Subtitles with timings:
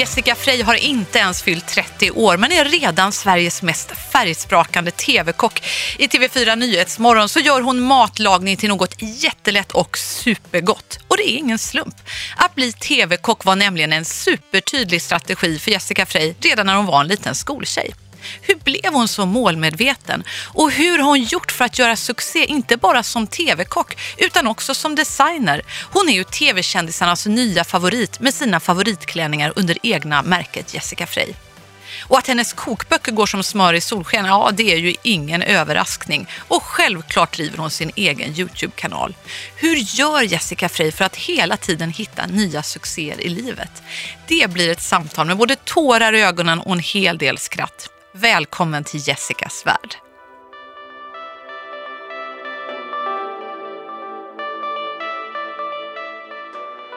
[0.00, 5.62] Jessica Frey har inte ens fyllt 30 år men är redan Sveriges mest färgsprakande TV-kock.
[5.98, 10.98] I TV4 Nyhetsmorgon så gör hon matlagning till något jättelätt och supergott.
[11.08, 11.94] Och det är ingen slump.
[12.36, 17.00] Att bli TV-kock var nämligen en supertydlig strategi för Jessica Frey redan när hon var
[17.00, 17.94] en liten skoltjej.
[18.42, 20.24] Hur blev hon så målmedveten?
[20.54, 24.74] Och hur har hon gjort för att göra succé, inte bara som tv-kock, utan också
[24.74, 25.62] som designer?
[25.92, 31.34] Hon är ju tv-kändisarnas nya favorit med sina favoritklänningar under egna märket Jessica Frey.
[32.00, 36.28] Och att hennes kokböcker går som smör i solsken, ja det är ju ingen överraskning.
[36.48, 39.14] Och självklart driver hon sin egen YouTube-kanal.
[39.56, 43.82] Hur gör Jessica Frey för att hela tiden hitta nya succéer i livet?
[44.26, 47.88] Det blir ett samtal med både tårar i ögonen och en hel del skratt.
[48.20, 49.94] Välkommen till Jessicas värld.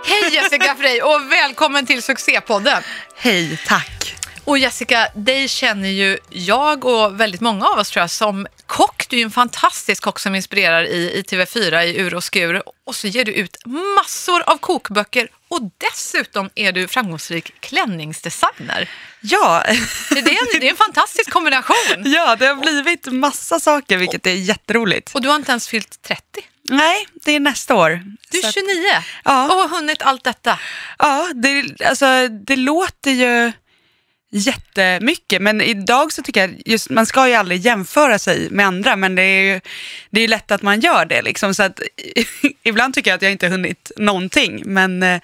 [0.06, 2.84] Hej Jessica Frey och välkommen till Succépodden.
[3.16, 4.16] Hej, tack.
[4.46, 9.06] Och Jessica, dig känner ju jag och väldigt många av oss tror jag som kock.
[9.10, 12.64] Du är en fantastisk kock som inspirerar i, i TV4 i ur och skur.
[12.86, 18.90] Och så ger du ut massor av kokböcker och dessutom är du framgångsrik klänningsdesigner.
[19.22, 19.64] Ja.
[20.10, 22.04] Det är, en, det är en fantastisk kombination.
[22.06, 25.12] ja, det har blivit massa saker vilket är jätteroligt.
[25.16, 26.22] Och du har inte ens fyllt 30.
[26.70, 27.90] Nej, det är nästa år.
[28.32, 28.68] Du är Så att- 29
[29.24, 29.46] Ja.
[29.46, 30.60] och har hunnit allt detta.
[31.00, 33.52] Ja, det, alltså, det låter ju
[34.34, 35.42] jättemycket.
[35.42, 39.16] Men idag så tycker jag, just, man ska ju aldrig jämföra sig med andra, men
[39.16, 39.62] det är ju
[40.10, 41.22] det är lätt att man gör det.
[41.22, 41.80] Liksom, så att,
[42.64, 45.22] ibland tycker jag att jag inte har hunnit någonting, men eh,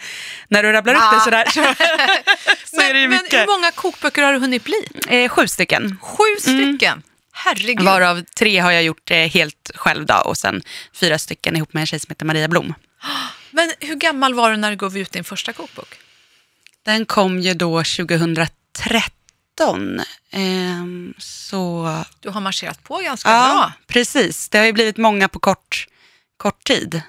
[0.47, 1.15] när du rabblar upp Ah.
[1.15, 1.51] det sådär så,
[2.75, 3.39] så är det ju men, men mycket.
[3.39, 4.75] hur många kokböcker har du hunnit bli?
[5.07, 5.97] Eh, sju stycken.
[6.01, 7.03] Sju stycken.
[7.33, 7.85] Herregud.
[7.85, 10.61] Varav tre har jag gjort eh, helt själv då, och sen
[10.93, 12.73] fyra stycken ihop med en tjej som heter Maria Blom.
[13.51, 15.95] Men hur gammal var du när du gav ut din första kokbok?
[16.85, 18.55] Den kom ju då 2013.
[20.31, 23.71] Ehm, så Du har marscherat på ganska ja, bra.
[23.87, 24.49] precis.
[24.49, 25.87] Det har ju blivit många på kort,
[26.37, 27.01] kort tid.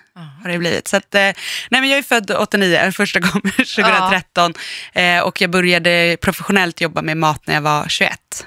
[0.43, 0.89] Har det blivit.
[0.89, 1.35] Så att, eh, nej
[1.71, 4.55] men jag är född 89, första gången 2013.
[4.93, 8.47] Eh, och jag började professionellt jobba med mat när jag var 21.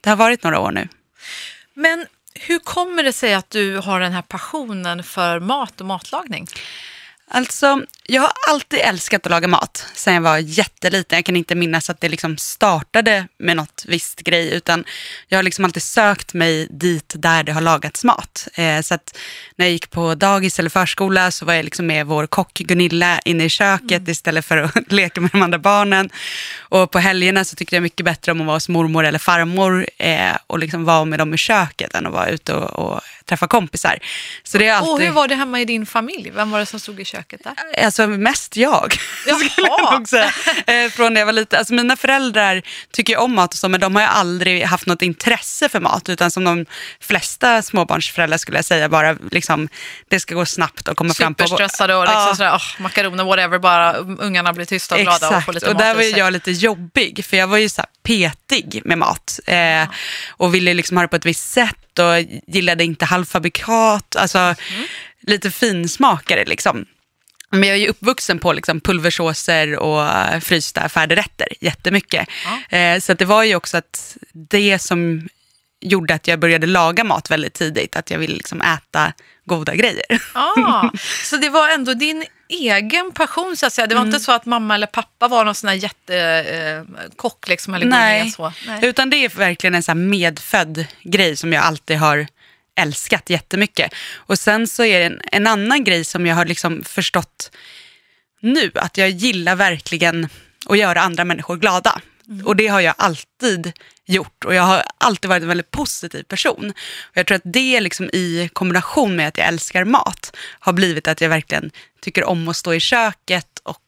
[0.00, 0.88] Det har varit några år nu.
[1.74, 6.46] Men hur kommer det sig att du har den här passionen för mat och matlagning?
[7.34, 11.16] Alltså, jag har alltid älskat att laga mat sen jag var jätteliten.
[11.16, 14.84] Jag kan inte minnas att det liksom startade med något visst grej, utan
[15.28, 18.48] jag har liksom alltid sökt mig dit där det har lagats mat.
[18.54, 19.18] Eh, så att
[19.56, 23.18] när jag gick på dagis eller förskola så var jag liksom med vår kock Gunilla
[23.18, 26.10] inne i köket istället för att leka med de andra barnen.
[26.58, 29.86] Och på helgerna så tyckte jag mycket bättre om att vara hos mormor eller farmor
[29.98, 33.46] eh, och liksom vara med dem i köket än att vara ute och, och träffa
[33.46, 33.98] kompisar.
[34.42, 34.92] Så det är alltid...
[34.92, 36.30] Och hur var det hemma i din familj?
[36.30, 37.84] Vem var det som stod i köket där?
[37.84, 38.94] Alltså mest jag,
[39.56, 40.06] jag.
[40.66, 41.58] Eh, Från när jag var liten.
[41.58, 42.62] Alltså mina föräldrar
[42.92, 46.08] tycker om mat och så, men de har ju aldrig haft något intresse för mat.
[46.08, 46.66] Utan som de
[47.00, 49.68] flesta småbarnsföräldrar skulle jag säga, bara liksom,
[50.08, 51.44] det ska gå snabbt och komma fram på...
[51.44, 52.34] Superstressade och liksom Ja.
[52.34, 55.72] sådär, oh, makaroner, whatever, bara ungarna blir tysta och glada och Exakt, får lite och
[55.74, 59.40] mat där var jag lite jobbig, för jag var ju så petig med mat.
[59.46, 59.88] Eh,
[60.28, 64.56] och ville liksom ha det på ett visst sätt och gillade inte halvfabrikat, alltså Mm.
[65.20, 66.86] lite finsmakare liksom.
[67.50, 72.28] Men jag är ju uppvuxen på liksom pulversåser och eh, frysta färdigrätter jättemycket.
[72.68, 75.28] Eh, så det var ju också att det som
[75.82, 79.12] gjorde att jag började laga mat väldigt tidigt, att jag ville liksom äta
[79.44, 80.04] goda grejer.
[80.34, 80.90] Ah,
[81.24, 83.86] så det var ändå din egen passion så att säga.
[83.86, 84.14] Det var Mm.
[84.14, 88.30] inte så att mamma eller pappa var någon sån här jättekock liksom, eller Nej.
[88.30, 88.52] så.
[88.66, 88.78] Nej.
[88.82, 92.26] Utan det är verkligen en så här medfödd grej som jag alltid har
[92.80, 93.94] älskat jättemycket.
[94.14, 97.50] Och sen så är det en, en annan grej som jag har liksom förstått
[98.40, 100.28] nu, att jag gillar verkligen
[100.68, 102.00] att göra andra människor glada.
[102.28, 102.46] Mm.
[102.46, 103.72] Och det har jag alltid
[104.06, 106.72] gjort och jag har alltid varit en väldigt positiv person.
[107.10, 111.08] Och jag tror att det liksom i kombination med att jag älskar mat har blivit
[111.08, 111.70] att jag verkligen
[112.00, 113.78] tycker om att stå i köket och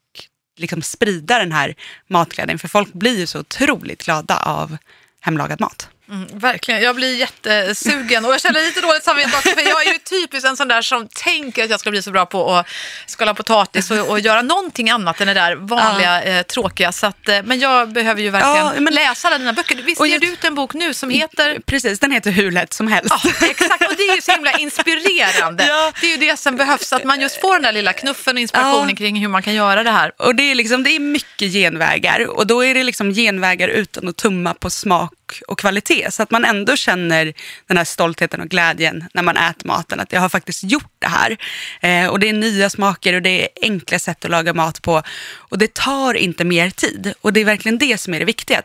[0.57, 1.75] liksom sprida den här
[2.09, 2.59] matglädjen.
[2.59, 4.77] För folk blir ju så otroligt glada av
[5.21, 5.89] hemlagad mat.
[6.09, 9.93] Mm, verkligen, jag blir jättesugen och jag känner lite dåligt samvete också för jag är
[9.93, 12.67] ju typiskt en sån där som tänker att jag ska bli så bra på att
[13.07, 16.93] skala potatis och, och göra någonting annat än det där vanliga eh, tråkiga.
[16.93, 19.77] Så att, eh, men jag behöver ju verkligen Ja, men- läsa alla dina böcker.
[19.77, 22.51] Visst Och ger jag- du ut en bok nu som heter Precis, den heter Hur
[22.51, 23.15] lätt som helst.
[23.25, 23.87] Ja, exakt.
[23.91, 25.65] Och det är ju så himla inspirerande.
[25.69, 25.93] Ja.
[26.01, 28.41] Det är ju det som behövs, att man just får den där lilla knuffen och
[28.41, 28.97] inspirationen Ja.
[28.97, 30.13] kring hur man kan göra det här.
[30.19, 34.09] Och det är, liksom, det är mycket genvägar och då är det liksom genvägar utan
[34.09, 35.13] att tumma på smak
[35.49, 36.11] och kvalitet.
[36.11, 37.33] Så att man ändå känner
[37.67, 40.01] den här stoltheten och glädjen när man äter maten.
[40.01, 41.37] Att jag har faktiskt gjort det här.
[41.81, 45.03] Eh, och det är nya smaker och det är enkla sätt att laga mat på.
[45.35, 47.15] Och det tar inte mer tid.
[47.21, 48.63] Och det är verkligen det som är det viktiga.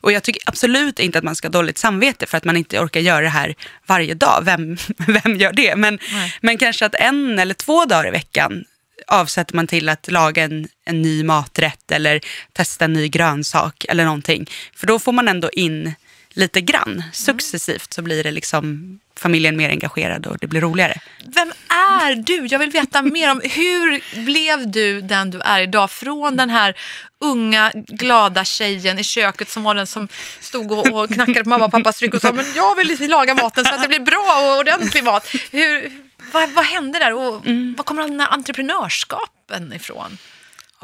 [0.00, 2.78] Och jag tycker absolut inte att man ska ha dåligt samvete för att man inte
[2.78, 3.54] orkar göra det här
[3.86, 4.42] varje dag.
[4.44, 4.76] Vem,
[5.22, 5.76] vem gör det?
[5.76, 6.34] Men, Nej.
[6.40, 8.64] men kanske att en eller två dagar i veckan
[9.06, 12.20] avsätter man till att laga en, en ny maträtt eller
[12.52, 14.50] testa en ny grönsak eller någonting.
[14.74, 15.94] För då får man ändå in
[16.34, 17.02] lite grann.
[17.12, 21.00] Successivt så blir det liksom familjen mer engagerad och det blir roligare.
[21.24, 22.46] Vem är du?
[22.46, 25.90] Jag vill veta mer om hur blev du den du är idag?
[25.90, 26.74] Från den här
[27.20, 30.08] unga, glada tjejen i köket som var den som
[30.40, 33.34] stod och, och knackade på mamma och pappas rygg och sa men jag vill laga
[33.34, 35.28] maten så att det blir bra och ordentlig mat.
[35.50, 35.90] Hur,
[36.32, 37.46] vad, vad hände där och
[37.76, 40.18] var kommer den här entreprenörskapen ifrån?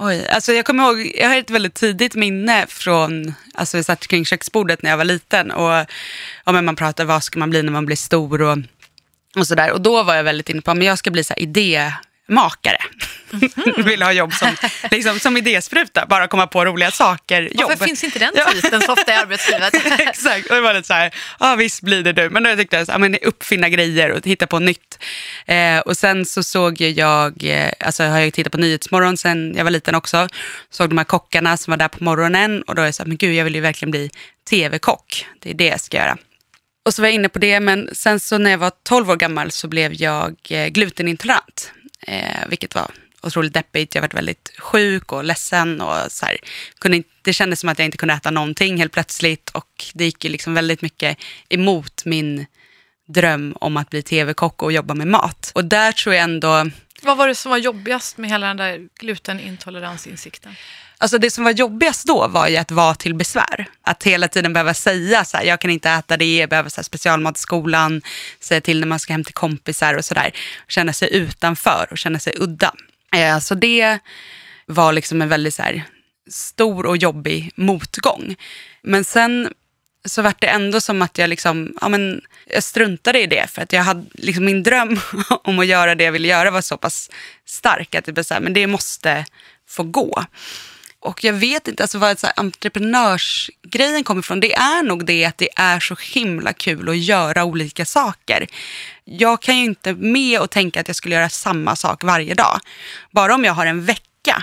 [0.01, 4.07] Oj, alltså jag kommer ihåg, jag har ett väldigt tidigt minne från, alltså vi satt
[4.07, 5.87] kring köksbordet när jag var liten och
[6.45, 8.59] ja, men man pratar vad ska man bli när man blir stor och,
[9.37, 9.73] och sådär.
[9.73, 11.43] Och då var jag väldigt inne på, men jag ska bli så här
[12.29, 12.79] idémakare.
[13.85, 14.49] Vill ha jobb som,
[14.91, 17.51] liksom, som idéspruta, bara komma på roliga saker.
[17.55, 17.83] Varför jobb.
[17.83, 19.75] finns inte den titeln så ofta i arbetslivet?
[20.01, 22.31] Exakt, och det var lite så här, ja visst blir det du.
[22.31, 24.99] Men då tyckte jag, så, här, men uppfinna grejer och hitta på nytt.
[25.47, 29.55] Eh, och sen så såg jag, eh, alltså jag har ju tittat på Nyhetsmorgon sen
[29.57, 30.29] jag var liten också.
[30.71, 33.09] Såg de här kockarna som var där på morgonen och då är jag så här,
[33.09, 34.11] men gud jag vill ju verkligen bli
[34.51, 35.27] tv-kock.
[35.41, 36.19] Det är det jag ska göra.
[36.85, 39.17] Och så var jag inne på det, men sen så när jag var 12 år
[39.17, 41.73] gammal så blev jag eh, glutenintolerant.
[42.07, 42.91] Eh, vilket var
[43.23, 43.95] otroligt deppigt.
[43.95, 45.81] Jag varit väldigt sjuk och ledsen.
[45.81, 46.37] Och så här,
[46.79, 49.51] kunde inte, det kändes som att jag inte kunde äta någonting helt plötsligt.
[49.51, 51.19] Och det gick ju liksom väldigt mycket
[51.49, 52.47] emot min
[53.09, 55.53] dröm om att bli tv-kock och jobba med mat.
[55.55, 56.71] Och där tror jag ändå...
[57.03, 60.57] Vad var det som var jobbigast med hela den där glutenintoleransinsikten?
[61.01, 63.67] Alltså det som var jobbigast då var ju att vara till besvär.
[63.83, 66.77] Att hela tiden behöva säga så här, jag kan inte äta det, jag behöver så
[66.77, 68.03] här, specialmat i skolan,
[68.41, 70.33] säga till när man ska hem till kompisar och sådär.
[70.69, 72.75] Känna sig utanför och känna sig udda.
[73.17, 73.99] Eh, så det
[74.67, 75.85] var liksom en väldigt så här,
[76.31, 78.37] stor och jobbig motgång.
[78.83, 79.53] Men sen
[80.05, 83.51] så vart det ändå som att jag, liksom, ja, men, jag struntade i det.
[83.51, 85.01] För att jag hade, liksom, min dröm
[85.45, 87.11] om att göra det jag ville göra var så pass
[87.47, 89.25] stark att det blev så här, men det måste
[89.69, 90.25] få gå.
[91.01, 94.41] Och jag vet inte alltså var så här, entreprenörsgrejen kommer ifrån.
[94.41, 98.47] Det är nog det att det är så himla kul att göra olika saker.
[99.05, 102.61] Jag kan ju inte med och tänka att jag skulle göra samma sak varje dag.
[103.11, 104.43] Bara om jag har en vecka,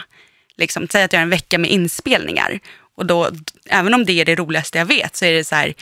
[0.57, 2.59] liksom, säg att jag har en vecka med inspelningar.
[2.95, 3.29] Och då,
[3.69, 5.73] även om det är det roligaste jag vet så är det så här,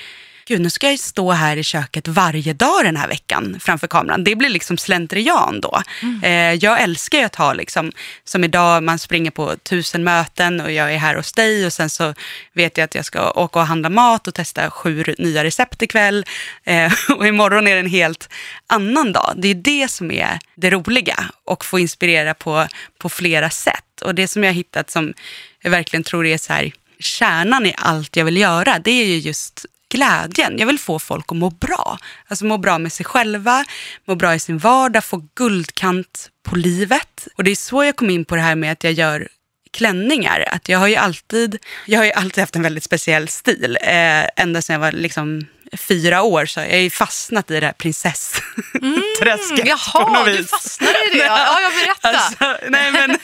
[0.45, 4.23] gud nu ska jag stå här i köket varje dag den här veckan framför kameran.
[4.23, 5.81] Det blir liksom slentrian då.
[6.23, 7.91] Eh, jag älskar ju att ha, liksom,
[8.23, 11.89] som idag, man springer på tusen möten och jag är här hos dig och sen
[11.89, 12.13] så
[12.53, 16.25] vet jag att jag ska åka och handla mat och testa sju nya recept ikväll.
[16.63, 18.29] Eh, och imorgon är det en helt
[18.67, 19.33] annan dag.
[19.37, 22.67] Det är det som är det roliga och få inspirera på,
[22.97, 24.01] på flera sätt.
[24.01, 25.13] Och det som jag har hittat som
[25.61, 29.17] jag verkligen tror är så här, kärnan i allt jag vill göra, det är ju
[29.17, 30.57] just glädjen.
[30.57, 31.97] Jag vill få folk att må bra.
[32.27, 33.65] Alltså må bra med sig själva,
[34.05, 37.27] må bra i sin vardag, få guldkant på livet.
[37.37, 39.27] Och det är så jag kom in på det här med att jag gör
[39.73, 40.47] klänningar.
[40.51, 43.77] Att jag har ju alltid, jag har ju alltid haft en väldigt speciell stil.
[43.81, 45.47] Eh, ända sedan jag var liksom
[45.77, 48.45] fyra år så har jag ju fastnat i det här prinsessträsket.
[49.61, 51.25] på Jaha, du fastnade i det.
[51.25, 52.19] Ja, jag berätta.
[52.19, 53.17] Alltså, nej men,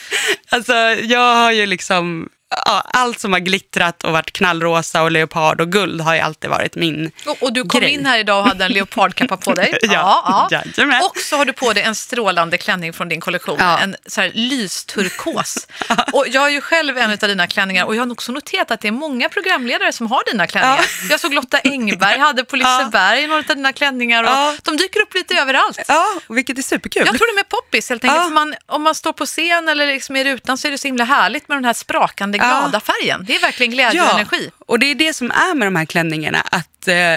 [0.50, 0.74] alltså,
[1.14, 2.30] jag har ju liksom,
[2.66, 6.50] ja, allt som har glittrat och varit knallrosa och leopard och guld har ju alltid
[6.50, 7.92] varit min Och, och du kom grej.
[7.94, 9.78] in här idag och hade en leopardkappa på dig.
[9.92, 11.02] Ja, jajamän.
[11.04, 13.58] Och så har du på dig en strålande klänning från din kollektion.
[13.60, 13.78] Ja.
[13.80, 15.68] En så här lysturkos.
[16.14, 18.82] och jag är ju själv en av dina klänningar och jag har också noterat att
[18.82, 20.78] det är många programledare som har dina klänningar.
[20.78, 21.08] Ja.
[21.10, 24.56] Jag såg Lotta Engberg hade på Liseberg några av dina klänningar och Ja.
[24.64, 25.80] de dyker upp lite överallt.
[25.88, 27.04] Ja, vilket är superkul.
[27.06, 28.22] Jag tror de är poppis helt enkelt.
[28.24, 28.30] Ja.
[28.30, 31.04] Man, om man står på scen eller liksom i rutan så är det så himla
[31.04, 32.60] härligt med den här sprakande Ja.
[32.60, 33.26] glada färgen.
[33.28, 34.52] Det är verkligen glädje och energi.
[34.60, 37.16] och det är det som är med de här klänningarna, att eh,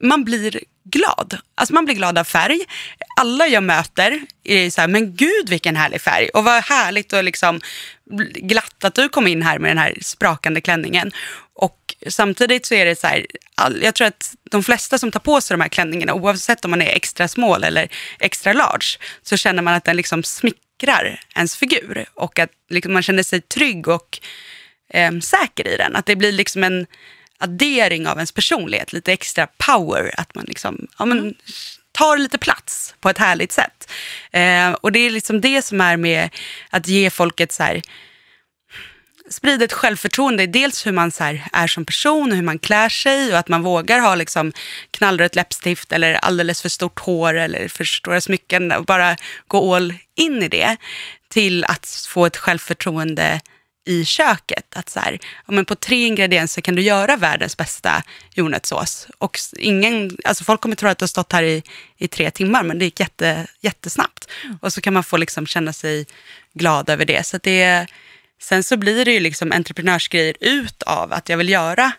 [0.00, 1.38] man blir glad.
[1.54, 2.60] Alltså man blir glad av färg.
[3.20, 6.28] Alla jag möter är så här, men gud vilken härlig färg.
[6.28, 7.60] Och vad härligt och liksom
[8.34, 11.12] glatt att du kom in här med den här sprakande klänningen.
[11.54, 13.26] Och samtidigt så är det så här,
[13.82, 16.82] jag tror att de flesta som tar på sig de här klänningarna, oavsett om man
[16.82, 20.22] är extra small eller extra large, så känner man att den liksom
[20.78, 22.04] smickrar ens figur.
[22.14, 24.20] Och att liksom, man känner sig trygg och
[24.90, 25.96] eh, säker i den.
[25.96, 26.86] Att det blir liksom en
[27.38, 30.14] addering av ens personlighet, lite extra power.
[30.16, 31.34] Att man liksom, ja men,
[31.92, 33.90] tar lite plats på ett härligt sätt.
[34.32, 36.30] Eh, och det är liksom det som är med
[36.70, 37.82] att ge folk ett så här,
[39.30, 40.46] sprida ett självförtroende.
[40.46, 43.62] Dels hur man så är som person och hur man klär sig och att man
[43.62, 44.52] vågar ha liksom
[44.90, 49.16] knallrött läppstift eller alldeles för stort hår eller för stora smycken och bara
[49.48, 50.76] gå all in i det.
[51.28, 53.40] Till att få ett självförtroende
[53.86, 54.76] i köket.
[54.76, 58.02] Att så här, men på tre ingredienser kan du göra världens bästa
[58.34, 59.06] jordnötssås.
[59.18, 61.62] Och ingen, alltså folk kommer tro att du har stått här i,
[61.96, 64.28] i tre timmar, men det gick jätte, jättesnabbt.
[64.44, 64.58] Mm.
[64.62, 66.06] Och så kan man få liksom känna sig
[66.54, 67.26] glad över det.
[67.26, 67.86] Så det
[68.44, 71.92] sen så blir det ju liksom entreprenörsgrejer ut av att jag vill göra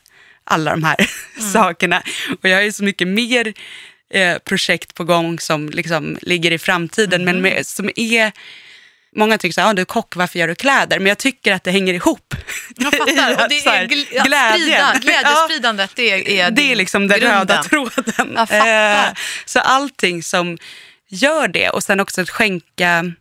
[0.44, 0.96] alla de här
[1.38, 1.52] mm.
[1.52, 2.04] sakerna.
[2.42, 3.54] Och jag har ju så mycket mer
[4.14, 7.26] eh, projekt på gång som liksom ligger i framtiden, mm.
[7.26, 8.32] men med, som är
[9.18, 11.00] Många tycker så här, ah, du är kock, varför gör du kläder?
[11.00, 12.36] Men jag tycker att det hänger ihop.
[12.76, 13.32] Jag fattar.
[13.44, 14.86] Och det är gl glädjen.
[15.02, 17.40] Glädjespridandet, det är, Det är liksom den grunden.
[17.40, 18.38] röda tråden.
[18.38, 19.14] Eh,
[19.46, 20.58] så allting som
[21.10, 23.12] gör det och sen också att skänka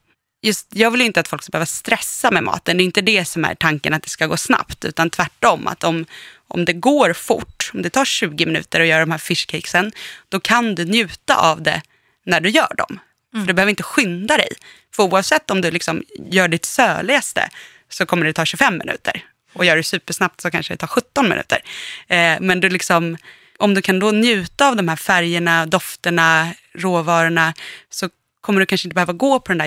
[0.45, 2.77] Just, jag vill inte att folk ska behöva stressa med maten.
[2.77, 4.85] Det är inte det som är tanken, att det ska gå snabbt.
[4.85, 6.07] Utan tvärtom, att om,
[6.49, 9.93] om det går fort, om det tar 20 minuter att göra de här fishcakesen,
[10.29, 11.83] då kan du njuta av det
[12.27, 12.99] när du gör dem.
[13.35, 13.45] Mm.
[13.45, 14.49] För du behöver inte skynda dig.
[14.97, 17.49] För oavsett om du liksom gör ditt söligaste
[17.89, 19.25] så kommer det ta 25 minuter.
[19.53, 21.63] Och gör det supersnabbt så kanske det tar 17 minuter.
[22.09, 23.17] Eh, men du liksom,
[23.59, 27.55] om du kan då njuta av de här färgerna, dofterna, råvarorna
[27.91, 28.09] så
[28.41, 29.67] kommer du kanske inte behöva gå på den där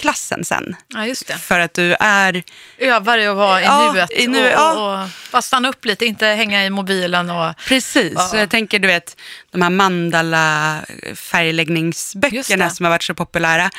[0.00, 0.76] yogaklassen sen.
[0.88, 1.38] Ja, just det.
[1.38, 2.42] För att du är...
[2.78, 5.02] Övar och vara i ja, nuet i nu, och, ja.
[5.02, 7.30] och, bara stanna upp lite, inte hänga i mobilen.
[7.30, 8.20] Och, Precis, ja.
[8.20, 9.16] så jag tänker du vet
[9.50, 10.76] de här mandala
[11.14, 13.70] färgläggningsböckerna som har varit så populära.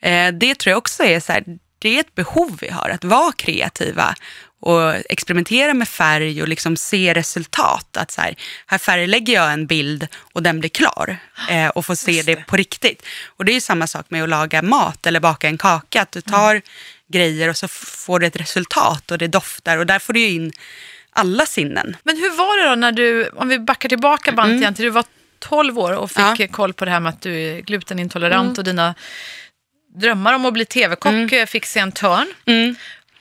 [0.00, 1.44] Eh, det tror jag också är så här,
[1.78, 4.14] det är ett behov vi har, att vara kreativa
[4.60, 7.96] och experimentera med färg och liksom se resultat.
[7.96, 8.34] Att så här,
[8.66, 11.18] här färglägger jag en bild och den blir klar
[11.50, 12.34] eh, och får se det.
[12.34, 12.46] det.
[12.46, 13.06] på riktigt.
[13.26, 16.02] Och det är ju samma sak med att laga mat eller baka en kaka.
[16.02, 16.62] Att du tar mm.
[17.12, 20.52] grejer och så får du ett resultat och det doftar och där får du in
[21.10, 21.96] alla sinnen.
[22.02, 24.62] Men hur var det då när du, om vi backar tillbaka bandet mm.
[24.62, 25.04] igen till du var
[25.38, 26.48] 12 år och fick ja.
[26.50, 28.58] koll på det här med att du är glutenintolerant mm.
[28.58, 28.94] och dina
[29.94, 31.46] drömmar om att bli tv-kock mm.
[31.46, 32.34] fick sig en törn.
[32.46, 32.74] Mm.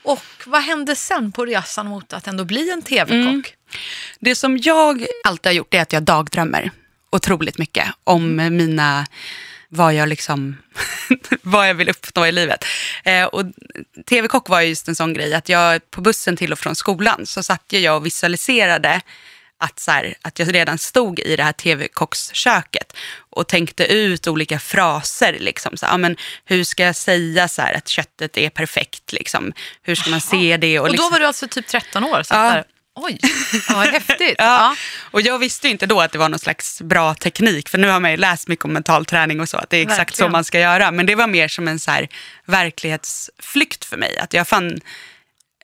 [0.08, 3.28] Och vad hände sen på resan mot att ändå bli en tv-kock?
[3.28, 3.44] Mm.
[4.20, 6.72] Det som jag alltid har gjort är att jag dagdrömmer
[7.10, 9.08] otroligt mycket om mina
[9.70, 10.58] vad jag, liksom,
[11.42, 12.66] vad jag vill uppnå i livet.
[13.04, 13.44] Eh, och
[14.10, 17.44] TV-kock var just en sån grej att jag på bussen till och från skolan så
[17.44, 19.02] satt jag och visualiserade
[19.60, 22.94] att, så här, att jag redan stod i det här tv-kocksköket
[23.30, 25.38] och tänkte ut olika fraser.
[25.40, 29.14] Liksom, så, ja, men hur ska jag säga så här, att köttet är perfekt?
[29.14, 29.54] Liksom?
[29.82, 30.80] Hur ska man se det?
[30.80, 31.12] Och, och då liksom...
[31.12, 32.24] var du alltså typ 13 år?
[32.24, 32.64] Så ja.
[33.00, 33.20] Oj,
[33.70, 34.20] vad häftigt.
[34.38, 34.46] ja.
[34.46, 34.76] ja.
[35.12, 38.00] Och jag visste inte då att det var någon slags bra teknik, för nu har
[38.00, 40.30] man ju läst mycket om mental träning och så, att det är exakt Verkligen.
[40.30, 40.92] så man ska göra.
[40.92, 42.08] Men det var mer som en så här
[42.46, 44.18] verklighetsflykt för mig.
[44.18, 44.80] Att jag fann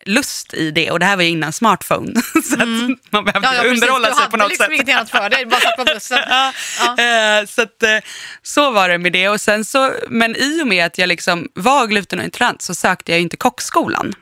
[0.05, 2.21] lust i det och det här var ju innan smartphone.
[2.43, 2.97] så mm.
[3.09, 4.71] man behövde ja, ja, underhålla sig på något liksom sätt.
[4.71, 6.19] Du hade liksom ingenting annat för dig, bara satt på bussen.
[6.29, 6.53] ja.
[6.97, 7.39] ja.
[7.39, 7.97] Eh, så, att, eh,
[8.41, 9.29] så var det med det.
[9.29, 13.21] Och sen så, men i och med att jag liksom var glutenintolerant så sökte jag
[13.21, 14.13] inte kockskolan.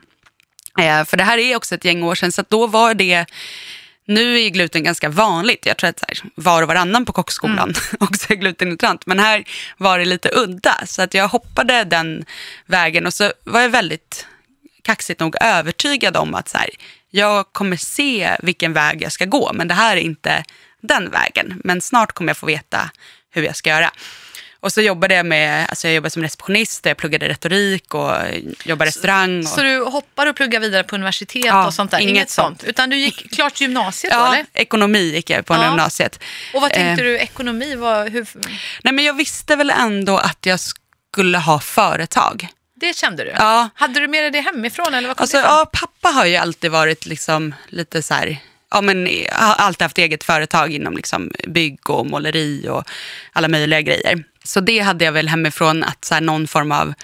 [0.78, 3.26] Eh, för det här är också ett gäng år sedan, så då var det
[4.06, 5.66] nu är gluten ganska vanligt.
[5.66, 7.74] Jag tror att här, var och varannan på kockskolan mm.
[8.00, 9.06] också är glutenintolerant.
[9.06, 9.44] Men här
[9.76, 10.86] var det lite udda.
[10.86, 12.24] Så att jag hoppade den
[12.66, 14.26] vägen och så var jag väldigt
[14.82, 16.70] kaxigt nog övertygad om att så här,
[17.10, 20.44] jag kommer se vilken väg jag ska gå, men det här är inte
[20.80, 21.60] den vägen.
[21.64, 22.90] Men snart kommer jag få veta
[23.30, 23.90] hur jag ska göra.
[24.62, 28.12] Och så jobbade jag med, alltså jag jobbade som receptionist, jag pluggade retorik och
[28.64, 29.38] jobbade restaurang.
[29.38, 29.48] Och...
[29.48, 31.98] Så du hoppar och pluggar vidare på universitet ja, och sånt där?
[31.98, 32.60] Inget, inget sånt.
[32.60, 32.70] sånt.
[32.70, 34.46] Utan du gick klart gymnasiet ja, då eller?
[34.52, 35.64] ekonomi gick jag på ja.
[35.64, 36.20] gymnasiet.
[36.54, 38.28] Och vad tänkte eh, du, ekonomi, var, hur?
[38.82, 42.48] Nej men jag visste väl ändå att jag skulle ha företag.
[42.82, 43.30] Det kände du?
[43.30, 43.68] Ja.
[43.74, 44.94] Hade du med dig det hemifrån?
[44.94, 48.38] Eller vad alltså, ja, pappa har ju alltid varit liksom lite så här,
[48.70, 52.84] ja, men, har alltid haft eget företag inom liksom bygg och måleri och
[53.32, 54.24] alla möjliga grejer.
[54.44, 56.94] Så det hade jag väl hemifrån, att så här, någon form av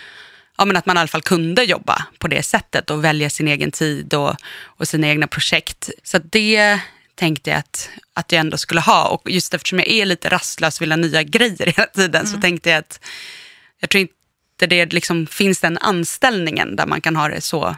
[0.58, 3.48] ja, men att man i alla fall kunde jobba på det sättet och välja sin
[3.48, 5.90] egen tid och, och sina egna projekt.
[6.04, 6.78] Så det
[7.14, 9.08] tänkte jag att, att jag ändå skulle ha.
[9.08, 12.32] Och just eftersom jag är lite rastlös och vill ha nya grejer hela tiden mm.
[12.32, 13.00] så tänkte jag att
[13.80, 14.17] jag tror inte
[14.66, 17.76] det liksom finns den anställningen där man kan ha det så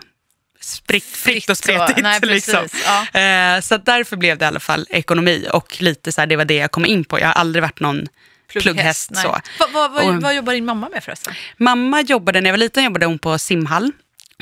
[0.61, 2.03] spritt, fritt och spretigt.
[2.03, 2.69] Nej, liksom.
[2.85, 3.21] ja.
[3.21, 6.45] eh, så därför blev det i alla fall ekonomi och lite så här, det var
[6.45, 7.21] det jag kom in på.
[7.21, 8.09] Jag har aldrig varit någon
[8.49, 9.17] plugghäst.
[9.17, 9.29] så.
[9.29, 11.35] Va, va, va, och, vad jobbar din mamma med förresten?
[11.57, 13.93] Mamma jobbade, när jag var liten jobbade hon på simhall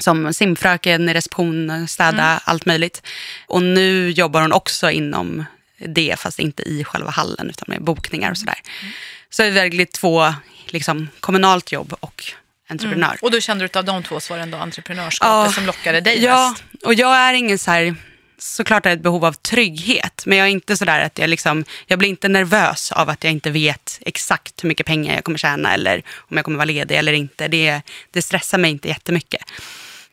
[0.00, 2.40] som simfröken i reception, städa, mm.
[2.44, 3.02] allt möjligt.
[3.46, 5.44] Och nu jobbar hon också inom
[5.78, 8.58] det, fast inte i själva hallen utan med bokningar och sådär.
[8.82, 8.92] Mm.
[9.30, 10.34] Så jag väljer två,
[10.66, 12.24] liksom kommunalt jobb och
[12.68, 13.18] entreprenör.
[13.22, 16.24] Och då kände du av de två så var det ändå entreprenörskapet som lockade dig
[16.24, 16.84] ja, mest?
[16.84, 17.96] och jag är ingen så här,
[18.38, 21.30] såklart har jag ett behov av trygghet, men jag är inte så där att jag
[21.30, 25.24] liksom, jag blir inte nervös av att jag inte vet exakt hur mycket pengar jag
[25.24, 27.48] kommer tjäna eller om jag kommer vara ledig eller inte.
[27.48, 27.80] Det,
[28.10, 29.42] det stressar mig inte jättemycket.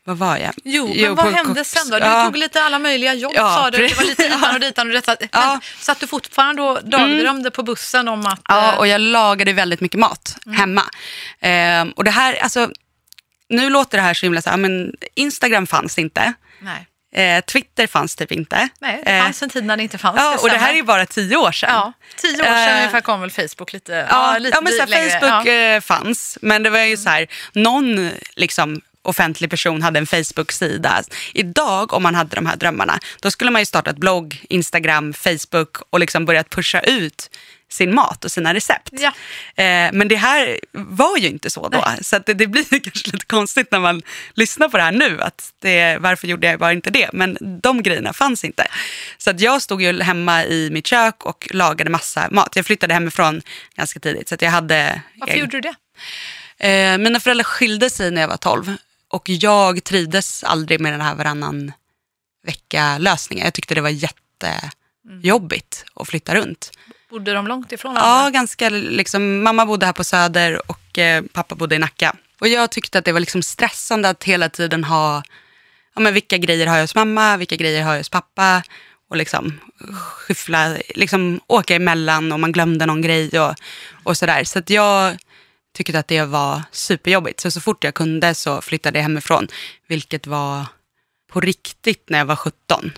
[0.07, 0.53] Vad var jag?
[0.63, 1.99] Jo, men vad hände Cox- sen då?
[1.99, 2.23] Du Ja.
[2.25, 3.87] tog lite alla möjliga jobb Ja, sa du.
[3.87, 5.15] Det var lite hitan och ditan och detta.
[5.19, 5.59] Men Ja.
[5.79, 8.41] satt du fortfarande och dagdrömde på bussen om att...
[8.47, 10.57] Ja, eh, och jag lagade väldigt mycket mat Mm.
[10.57, 10.83] hemma.
[11.41, 12.69] Ehm, och det här, alltså,
[13.49, 16.33] nu låter det här så himla så här, men Instagram fanns inte.
[16.59, 18.69] Nej, Eh, Twitter fanns typ inte.
[18.79, 20.17] Nej det Eh, fanns en tid när det inte fanns.
[20.19, 21.69] Ja, och det här är ju bara tio år sedan.
[21.73, 24.73] Ja, tio år sedan Eh, ungefär kom väl Facebook lite, ja, Ja, lite ja men
[24.73, 25.09] så här.
[25.19, 25.51] Facebook Ja.
[25.53, 31.03] eh, fanns, men det var ju så här, någon liksom, offentlig person hade en Facebook-sida.
[31.33, 35.13] Idag, om man hade de här drömmarna, då skulle man ju starta ett blogg, Instagram,
[35.13, 37.29] Facebook och liksom börjat pusha ut
[37.69, 38.89] sin mat och sina recept.
[38.91, 39.07] Ja.
[39.63, 41.85] Eh, men det här var ju inte så då.
[42.01, 44.01] Så att det, det blir kanske lite konstigt när man
[44.33, 45.21] lyssnar på det här nu.
[45.21, 47.09] Att det, varför gjorde jag bara inte det?
[47.13, 48.67] Men de grejerna fanns inte.
[49.17, 52.55] Så att jag stod ju hemma i mitt kök och lagade massa mat.
[52.55, 53.41] Jag flyttade hemifrån
[53.75, 54.29] ganska tidigt.
[54.29, 55.01] Så jag hade...
[55.15, 55.75] Varför egen- gjorde du det?
[56.57, 58.77] Eh, mina föräldrar skilde sig när jag var 12
[59.15, 61.71] och jag trivdes aldrig med den här varannan
[62.47, 63.45] vecka-lösningen.
[63.45, 66.71] Jag tyckte det var jättejobbigt att flytta runt.
[67.09, 68.29] Bodde de långt ifrån Ja, varandra?
[68.31, 72.15] ganska liksom, mamma bodde här på Söder och eh, pappa bodde i Nacka.
[72.39, 75.23] Och jag tyckte att det var liksom stressande att hela tiden ha,
[75.95, 78.63] ja men vilka grejer har jag hos mamma, vilka grejer har jag hos pappa
[79.09, 79.59] och liksom
[79.93, 83.55] skyffla, liksom åka emellan om man glömde någon grej och,
[84.03, 84.43] och sådär.
[84.43, 85.17] Så att jag
[85.75, 87.39] tyckte att det var superjobbigt.
[87.39, 89.47] Så så fort jag kunde så flyttade jag hemifrån,
[89.87, 90.65] vilket var
[91.31, 92.91] på riktigt när jag var 17.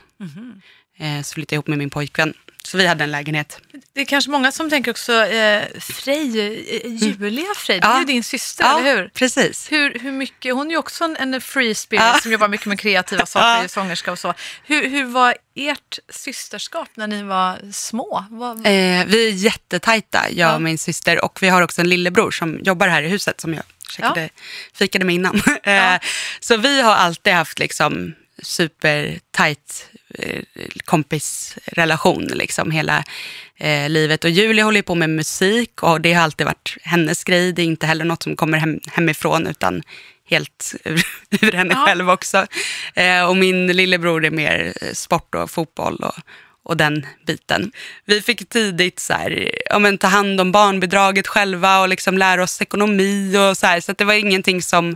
[0.98, 2.34] Eh, så flyttade jag ihop med min pojkvän.
[2.67, 3.59] Så vi hade en lägenhet.
[3.93, 8.00] Det är kanske många som tänker också, eh, Frej, eh, Julia Frej, det är Ja.
[8.00, 9.07] ju din syster, eller hur?
[9.09, 9.71] precis.
[9.71, 12.19] Hur, hur mycket, hon är ju också en, en free spirit Ja.
[12.21, 13.67] som jobbar mycket med kreativa saker, Ja.
[13.67, 14.33] sångerska och så.
[14.63, 18.25] Hur, hur var ert systerskap när ni var små?
[18.29, 20.55] Vad, Eh, vi är jättetajta, jag Ja.
[20.55, 21.25] och min syster.
[21.25, 24.29] Och vi har också en lillebror som jobbar här i huset som jag käkade,
[24.74, 25.41] fikade med innan.
[25.63, 25.93] eh,
[26.39, 28.13] Så vi har alltid haft liksom
[28.44, 29.85] supertajt
[30.85, 33.03] kompisrelation liksom hela
[33.57, 34.24] eh, livet.
[34.24, 37.51] Och Julia håller på med musik och det har alltid varit hennes grej.
[37.53, 39.83] Det är inte heller något som kommer hem, hemifrån utan
[40.29, 41.03] helt ur,
[41.41, 41.85] ur henne Ja.
[41.85, 42.46] själv också.
[42.96, 46.15] Eh, och min lillebror är mer eh, sport och fotboll och,
[46.63, 47.72] och den biten.
[48.05, 52.43] Vi fick tidigt så här, ja, men, ta hand om barnbidraget själva och liksom lära
[52.43, 53.79] oss ekonomi och så här.
[53.79, 54.96] Så att det var ingenting som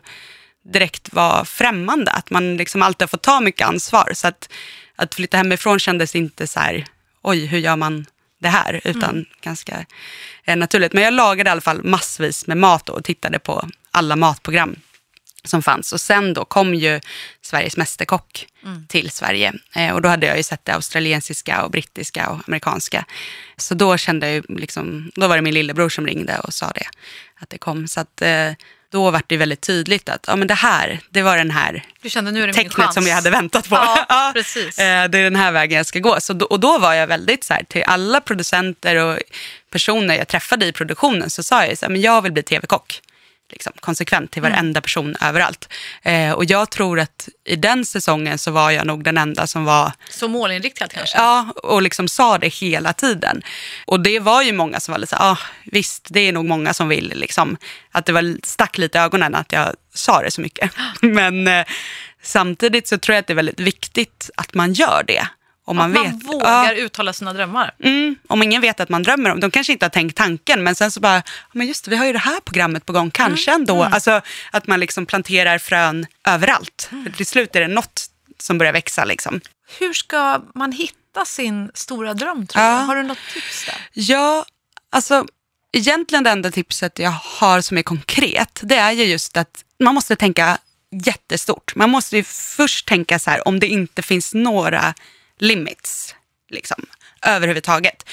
[0.73, 2.11] direkt var främmande.
[2.11, 4.11] Att man liksom alltid har fått ta mycket ansvar.
[4.13, 4.49] Så att,
[5.01, 6.85] att flytta hemifrån kändes inte så här,
[7.21, 8.05] oj, hur gör man
[8.39, 8.81] det här?
[8.83, 9.85] Utan ganska
[10.45, 10.93] eh, naturligt.
[10.93, 14.75] Men jag lagade i alla fall massvis med mat och tittade på alla matprogram
[15.43, 15.93] som fanns.
[15.93, 16.99] Och sen då kom ju
[17.41, 18.47] Sveriges Mästerkock
[18.87, 19.53] till Sverige.
[19.75, 23.05] Eh, och då hade jag ju sett det australiensiska och brittiska och amerikanska.
[23.57, 26.71] Så då kände jag ju liksom, då var det min lillebror som ringde och sa
[26.75, 26.85] det,
[27.35, 27.87] att det kom.
[27.87, 28.51] Så att eh,
[28.91, 32.09] då var det väldigt tydligt att ja, men det här, det var den här du
[32.09, 33.75] kände nu är det tecknet som jag hade väntat på.
[34.09, 34.79] Ja, precis.
[34.79, 36.19] Eh, Det är den här vägen jag ska gå.
[36.19, 39.19] Så och då var jag väldigt så här, till alla producenter och
[39.71, 43.01] personer jag träffade i produktionen så sa jag så här, men jag vill bli tv-kock.
[43.51, 45.73] Liksom, konsekvent till varenda person överallt.
[46.01, 49.65] Eh, och jag tror att i den säsongen så var jag nog den enda som
[49.65, 51.17] var Så målinriktad kanske?
[51.17, 53.41] Ja, och liksom sa det hela tiden.
[53.85, 56.73] Och det var ju många som var lite så ah, visst, det är nog många
[56.73, 57.13] som vill.
[57.15, 57.57] Liksom.
[57.91, 60.71] Att det var, stack lite i ögonen att jag sa det så mycket.
[61.01, 61.65] Men eh,
[62.23, 65.27] samtidigt så tror jag att det är väldigt viktigt att man gör det.
[65.71, 66.23] Om man, att man vet.
[66.27, 67.73] vågar Ja, uttala sina drömmar.
[67.83, 70.75] mm, om ingen vet att man drömmer om de kanske inte har tänkt tanken, men
[70.75, 71.21] sen så bara, "Ja,
[71.53, 73.83] men just det, vi har ju det här programmet på gång, kanske ändå.
[73.83, 76.89] Alltså att man liksom planterar frön överallt.
[77.05, 78.05] För till slut är det något
[78.39, 79.05] som börjar växa.
[79.05, 79.41] Liksom.
[79.79, 82.69] Hur ska man hitta sin stora dröm tror Ja.
[82.71, 83.75] Har du något tips där?
[83.93, 84.45] Ja,
[84.91, 85.25] alltså
[85.73, 89.95] egentligen det enda tipset jag har som är konkret, det är ju just att man
[89.95, 90.57] måste tänka
[91.05, 91.75] jättestort.
[91.75, 94.93] Man måste ju först tänka så här, om det inte finns några
[95.41, 96.15] limits,
[96.49, 96.85] liksom,
[97.21, 98.03] överhuvudtaget.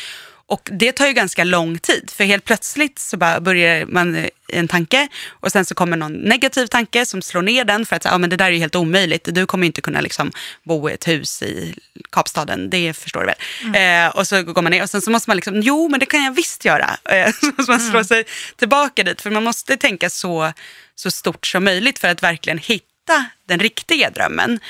[0.49, 4.31] Och det tar ju ganska lång tid, för helt plötsligt så bara börjar man i
[4.49, 8.03] en tanke och sen så kommer någon negativ tanke som slår ner den för att
[8.03, 9.29] säga, ah, men det där är ju helt omöjligt.
[9.35, 11.75] Du kommer inte kunna liksom bo i ett hus i
[12.11, 14.07] Kapstaden, det förstår du väl.
[14.07, 16.07] Eh, och så går man ner och sen så måste man liksom, jo men det
[16.07, 16.97] kan jag visst göra.
[17.09, 18.25] Eh, så måste man slå sig
[18.57, 20.53] tillbaka dit, för man måste tänka så,
[20.95, 24.61] så stort som möjligt för att verkligen hitta den riktiga drömmen.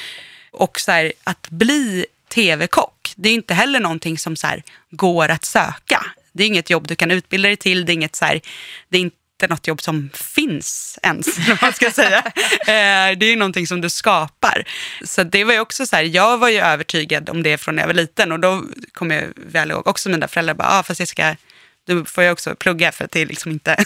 [0.51, 5.29] Och så här, att bli tv-kock, det är inte heller någonting som så här, går
[5.29, 6.05] att söka.
[6.33, 8.41] det är inget jobb du kan utbilda dig till, det är inget så här,
[8.89, 11.27] det är inte något jobb som finns ens,
[11.63, 12.23] man ska säga.
[12.61, 14.65] Eh, det är någonting som du skapar.
[15.05, 17.83] Så det var ju också så här, jag var ju övertygad om det från när
[17.83, 21.01] jag var liten och då kommer jag väl ihåg också mina föräldrar bara, ah, fast
[21.01, 21.37] jag ska,
[21.87, 23.77] du får jag också plugga för att det är liksom inte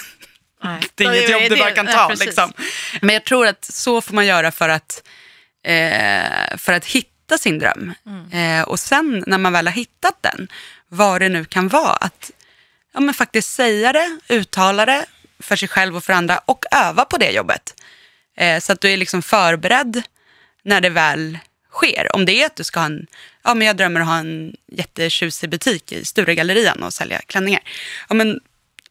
[0.65, 0.81] Nej.
[0.95, 2.09] det är inget jobb du bara kan ta.
[2.09, 2.27] precis.
[2.27, 2.53] liksom.
[3.01, 5.03] Men jag tror att så får man göra för att,
[5.67, 7.93] eh, för att hitta sin dröm.
[8.07, 8.61] Mm.
[8.61, 10.49] Eh, och sen när man väl har hittat den,
[10.89, 12.31] vad det nu kan vara, att
[12.93, 15.07] ja, men faktiskt säga det, uttala det
[15.39, 17.75] för sig själv och för andra och öva på det jobbet.
[18.37, 20.03] Eh, så att du är liksom förberedd
[20.63, 21.39] när det väl
[21.71, 22.17] sker.
[22.17, 23.07] Om det är att du ska ha en,
[23.43, 27.63] ja men jag drömmer att ha en jättetjusig butik i Sturegallerian och sälja klänningar.
[28.09, 28.41] Ja men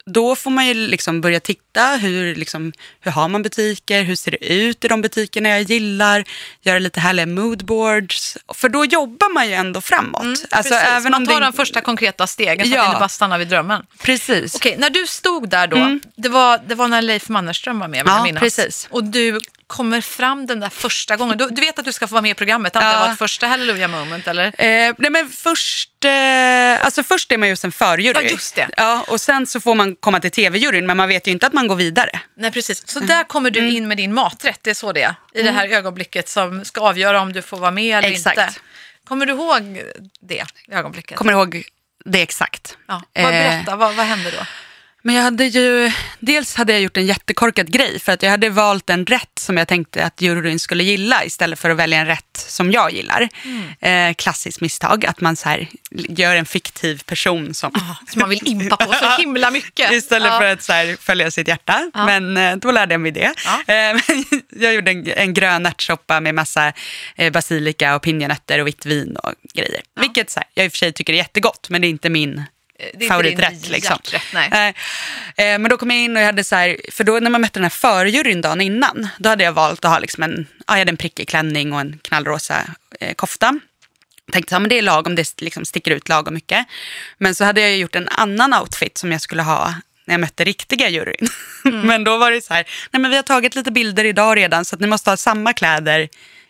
[0.06, 4.32] då får man ju liksom börja titta, hur, liksom, hur har man butiker, hur ser
[4.32, 6.24] det ut i de butikerna jag gillar,
[6.62, 8.38] göra lite härliga moodboards.
[8.54, 10.22] För då jobbar man ju ändå framåt.
[10.22, 11.46] alltså, Mm, Precis, även man om tar det...
[11.46, 12.82] de första konkreta stegen för Ja.
[12.82, 13.86] att inte bara stanna vid drömmen.
[14.04, 14.56] Precis.
[14.56, 17.98] Okej, när du stod där då, det, var, det var när Leif Mannerström var med,
[18.04, 18.42] vill Ja, jag minnas.
[18.42, 18.88] precis.
[18.92, 21.38] Och du kommer fram den där första gången.
[21.38, 23.00] Du, du vet att du ska få vara med i programmet, att det Ja.
[23.06, 24.46] var ett första hallelujah moment, eller?
[24.46, 28.14] Eh, nej men först, eh, alltså först är man just en förjury.
[28.24, 28.70] Ja, just det.
[28.78, 31.54] Ja, och sen så får man komma till tv-juryn, men man vet ju inte att
[31.54, 32.20] man går vidare.
[32.36, 32.88] Nej, precis.
[32.88, 33.08] Så Mm.
[33.08, 35.16] där kommer du in med din maträtt, det är så det är.
[35.34, 38.38] I det här ögonblicket som ska avgöra om du får vara med eller Exakt.
[38.38, 38.54] inte.
[39.04, 39.82] Kommer du ihåg
[40.22, 41.18] det ögonblicket?
[41.18, 41.64] Kommer ihåg
[42.06, 42.78] det exakt.
[42.88, 43.02] Ja.
[43.14, 44.46] Vad, Eh, berätta, vad, vad hände då?
[45.04, 48.50] Men jag hade ju, dels hade jag gjort en jättekorkad grej för att jag hade
[48.50, 52.06] valt en rätt som jag tänkte att juryn skulle gilla istället för att välja en
[52.08, 53.30] rätt som jag gillar.
[53.80, 57.72] Eh, klassiskt misstag, att man så här, gör en fiktiv person som...
[58.10, 59.92] Som man vill impa på så himla mycket.
[59.92, 60.40] Istället Ja.
[60.40, 61.92] för att så här, följa sitt hjärta.
[61.94, 62.06] Ja.
[62.06, 63.34] Men eh, då lärde jag mig det.
[63.68, 64.02] Eh,
[64.62, 66.74] jag gjorde en, en grön ärtsoppa med massa
[67.16, 69.82] eh, basilika och pinjenötter och vitt vin och grejer.
[70.00, 72.10] Vilket så här, jag i och för sig tycker är jättegott, men det är inte
[72.10, 72.44] min
[72.82, 73.64] Det är inte favoriträtt.
[73.64, 73.98] din Liksom.
[74.34, 74.50] nej.
[74.52, 74.74] Nej.
[75.36, 77.42] Eh, men då kom jag in och jag hade så här, för då när man
[77.42, 80.74] mötte den här förjuryn dagen innan, då hade jag valt att ha liksom en, ja,
[80.74, 82.62] jag hade en prickig klänning och en knallrosa
[83.00, 83.60] eh, kofta.
[84.32, 86.66] Tänkte att ja, det är lagom, det liksom sticker ut lagom mycket.
[87.18, 90.44] Men så hade jag gjort en annan outfit som jag skulle ha när jag mötte
[90.44, 91.28] riktiga juryn.
[91.66, 91.88] Mm.
[91.88, 94.66] men då var det så här, nej men vi har tagit lite bilder idag redan
[94.66, 96.10] så att ni måste ha samma kläder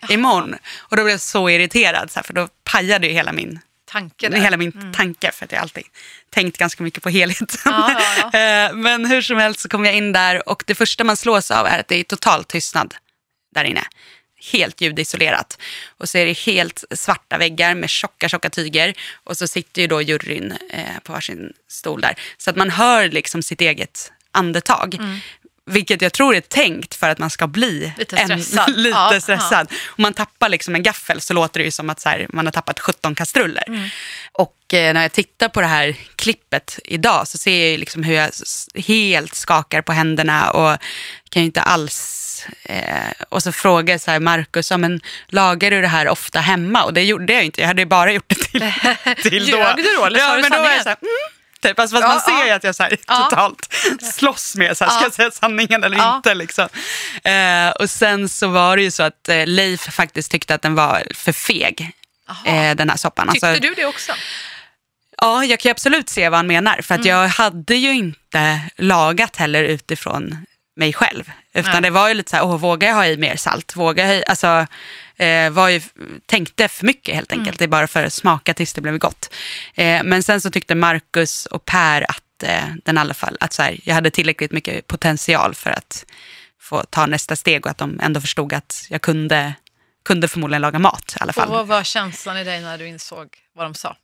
[0.10, 0.56] imorgon.
[0.78, 3.60] Och då blev jag så irriterad, så här, för då pajade ju hela min
[3.92, 4.38] Tanke där.
[4.38, 5.84] är hela min tanke, för att jag alltid
[6.30, 7.48] tänkt ganska mycket på helheten.
[7.66, 11.04] Ja, ja, Eh, Men hur som helst så kom jag in där och det första
[11.04, 12.96] man slås av är att det är total tystnad
[13.56, 13.84] där inne.
[14.52, 15.58] Helt ljudisolerat.
[15.98, 18.94] Och så är det helt svarta väggar med tjocka, tjocka tyger.
[19.24, 22.16] Och så sitter ju då juryn eh, på varsin stol där.
[22.38, 24.98] Så att man hör liksom sitt eget andetag.
[25.72, 27.94] Vilket jag tror är tänkt för att man ska bli.
[27.98, 28.70] Lite en- stressad.
[28.76, 29.72] lite Ja, stressad.
[29.86, 32.46] Om man tappar liksom en gaffel så låter det ju som att så här, man
[32.46, 33.64] har tappat 17 kastruller.
[33.68, 33.90] Mm.
[34.34, 38.16] Och eh, när jag tittar på det här klippet idag så ser jag liksom hur
[38.16, 38.30] jag
[38.76, 40.78] helt skakar på händerna och
[41.30, 42.18] kan ju inte alls...
[42.64, 46.40] Eh, och så frågar jag så här, Marcus, ja, men lagar du det här ofta
[46.40, 46.84] hemma?
[46.84, 48.74] Och det gjorde jag inte, jag hade ju bara gjort det till,
[49.30, 49.58] till då.
[49.58, 51.31] Ljög du då, eller ja, men då var jag så här, mm.
[51.62, 52.46] Typ, alltså, fast Ja, man ser ja.
[52.46, 53.16] ju att jag så här, Ja.
[53.30, 53.74] totalt
[54.16, 55.06] slåss med, så här, ska Ja.
[55.06, 56.16] jag säga sanningen eller Ja.
[56.16, 56.34] inte?
[56.34, 56.68] Liksom.
[57.24, 60.76] Eh, och sen så var det ju så att eh, Leif faktiskt tyckte att den
[60.76, 61.92] var för feg,
[62.46, 63.28] eh, den här soppan.
[63.32, 64.12] Tyckte Alltså, du det också?
[65.18, 66.82] Ja, jag kan ju absolut se vad han menar.
[66.82, 67.10] För att Mm.
[67.18, 71.32] jag hade ju inte lagat heller utifrån mig själv.
[71.54, 71.82] Utan Nej.
[71.82, 73.76] det var ju lite så här, åh, vågar jag ha i mer salt?
[73.76, 74.24] Vågar jag ha i?
[74.28, 74.68] Alltså,
[75.18, 75.82] eh, var ju,
[76.26, 77.48] tänkte för mycket helt enkelt.
[77.48, 77.58] Mm.
[77.58, 79.34] Det är bara för att smaka tills det blev gott.
[79.76, 83.54] Eh, men sen så tyckte Marcus och Per att eh, den i alla fall, att
[83.54, 86.06] så här, jag hade tillräckligt mycket potential för att
[86.60, 89.54] få ta nästa steg och att de ändå förstod att jag kunde,
[90.06, 91.48] kunde förmodligen laga mat i alla fall.
[91.48, 93.98] Och vad var känslan i dig när du insåg vad de sa?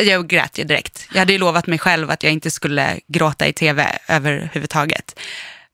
[0.00, 1.08] Jag grät ju direkt.
[1.12, 5.20] Jag hade ju lovat mig själv att jag inte skulle gråta i tv överhuvudtaget.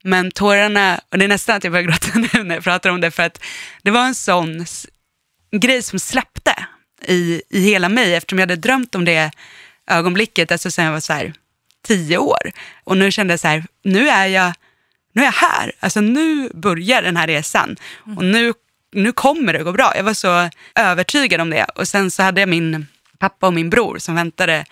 [0.02, 3.00] Men tårarna, och det är nästan att jag börjar gråta nu när jag pratar om
[3.00, 3.42] det, för att
[3.82, 4.66] det var en sån
[5.52, 6.54] grej som släppte
[7.06, 9.30] i, i hela mig, eftersom jag hade drömt om det
[9.86, 11.32] ögonblicket, alltså sen jag var så här
[11.86, 12.50] tio år.
[12.84, 14.52] Och nu kände jag så här, nu är jag,
[15.12, 15.72] nu är jag här.
[15.80, 17.76] Alltså nu börjar den här resan.
[18.16, 18.52] Och nu,
[18.92, 19.92] nu kommer det gå bra.
[19.96, 21.64] Jag var så övertygad om det.
[21.64, 22.86] Och sen så hade jag min
[23.18, 24.64] pappa och min bror som väntade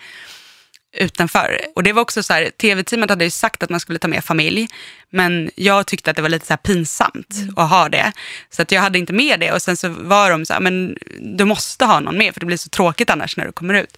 [0.93, 1.61] utanför.
[1.75, 4.25] Och det var också så här, tv-teamet hade ju sagt att man skulle ta med
[4.25, 4.67] familj,
[5.09, 8.11] men jag tyckte att det var lite så pinsamt att ha det.
[8.49, 10.97] Så att jag hade inte med det och sen så var de så här, men
[11.19, 13.97] du måste ha någon med för det blir så tråkigt annars när du kommer ut.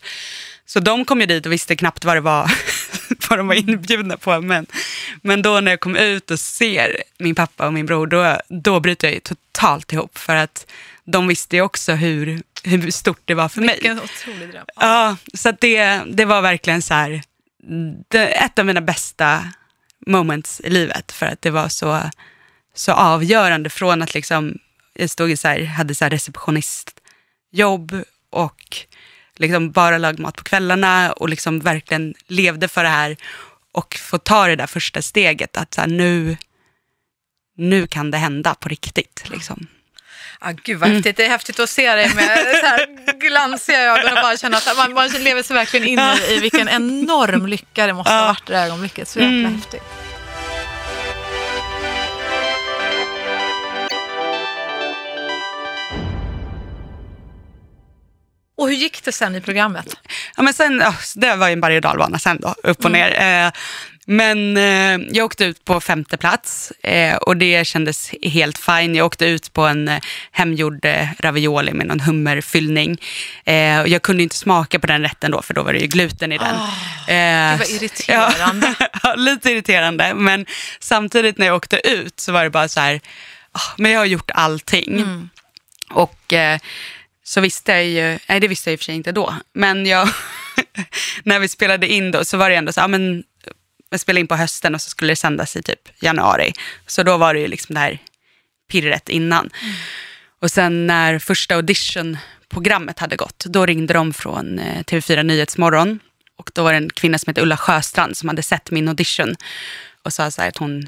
[0.66, 2.52] Så de kom ju dit och visste knappt vad det var,
[3.30, 4.42] vad de var inbjudna på.
[4.42, 4.66] Men,
[5.22, 8.80] men då när jag kom ut och ser min pappa och min bror, då, då
[8.80, 10.18] bryter jag ju totalt ihop.
[10.18, 10.66] För att
[11.04, 13.76] de visste ju också hur, hur stort det var för mig.
[13.76, 14.66] Vilken otrolig dröm.
[14.76, 17.22] Ja, så det, det var verkligen så här,
[18.08, 19.54] det, ett av mina bästa
[20.08, 22.02] moments i livet för att det var så,
[22.74, 24.58] så avgörande från att liksom,
[24.94, 28.78] jag stod i så här, hade så här receptionistjobb och
[29.36, 33.18] liksom bara lagade mat på kvällarna och liksom verkligen levde för det här
[33.72, 36.38] och få ta det där första steget att så här, nu,
[37.58, 39.24] nu kan det hända på riktigt.
[39.30, 39.68] Liksom.
[40.44, 41.18] Ah, gud vad häftigt.
[41.18, 42.86] Det är häftigt att se dig med så här
[43.20, 46.00] glansiga ögon och bara känna att man, man lever sig verkligen in
[46.30, 49.08] i, vilken enorm lycka det måste ha varit det ögonblicket.
[49.08, 49.56] Så jäkla Mm.
[49.56, 49.84] häftigt.
[58.58, 59.96] Och hur gick det sen i programmet?
[60.38, 60.84] Ja, men sen,
[61.16, 63.12] det var ju en berg och dalbana sen då, upp och ner.
[63.46, 63.52] Eh,
[64.06, 68.96] men eh, jag åkte ut på femte plats eh, och det kändes helt fine.
[68.96, 70.00] Jag åkte ut på en eh,
[70.32, 73.02] hemgjord eh, ravioli med någon hummerfyllning.
[73.46, 75.88] Eh, och jag kunde inte smaka på den rätten då, för då var det ju
[75.88, 76.56] gluten i den.
[77.08, 78.76] Eh, Gud, vad irriterande.
[79.04, 80.46] Ja, lite irriterande, men
[80.80, 83.02] samtidigt när jag åkte ut så var det bara så här,
[83.52, 85.30] ah, men jag har gjort allting.
[85.90, 86.60] Och eh,
[87.24, 89.86] så visste jag ju, nej det visste jag i och för sig inte då, men
[89.86, 90.10] jag,
[91.24, 93.24] när vi spelade in då så var det ändå så, ja men
[93.92, 96.54] jag spelade in på hösten och så skulle det sändas i typ januari.
[96.88, 98.00] Så då var det ju liksom det här
[98.72, 99.50] pirret innan.
[100.42, 106.00] Och sen när första auditionprogrammet hade gått, då ringde de från eh, TV4 Nyhetsmorgon.
[106.36, 109.36] Och då var det en kvinna som hette Ulla Sjöstrand som hade sett min audition
[110.04, 110.88] och sa så här att hon,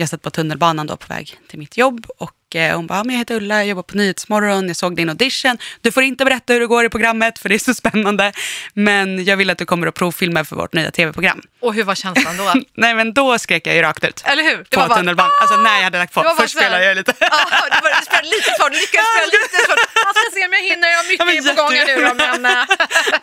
[0.00, 3.04] jag satt på tunnelbanan då på väg till mitt jobb och eh, hon bara, "Ja,
[3.04, 5.58] men jag heter Ulla, jag jobbar på Nyhetsmorgon, jag såg din audition.
[5.80, 8.32] Du får inte berätta hur det går i programmet för det är så spännande.
[8.74, 11.40] Men jag vill att du kommer och provfilmar för vårt nya tv-program.
[11.60, 12.52] Och hur var känslan då?
[12.74, 14.22] Nej men då skrek jag ju rakt ut.
[14.24, 14.56] Eller hur?
[14.56, 15.32] Det på var bara, tunnelbanan.
[15.40, 16.34] Alltså när jag hade lagt på.
[16.38, 17.14] Först spelade jag lite.
[17.20, 17.26] Ja,
[17.70, 20.04] det var, du spelade lite svårt, du lyckades spela lite svårt.
[20.04, 22.14] Man ska se om jag hinner, jag har Ja, men mycket på gång nu då,
[22.14, 22.46] men...
[22.46, 22.64] eh,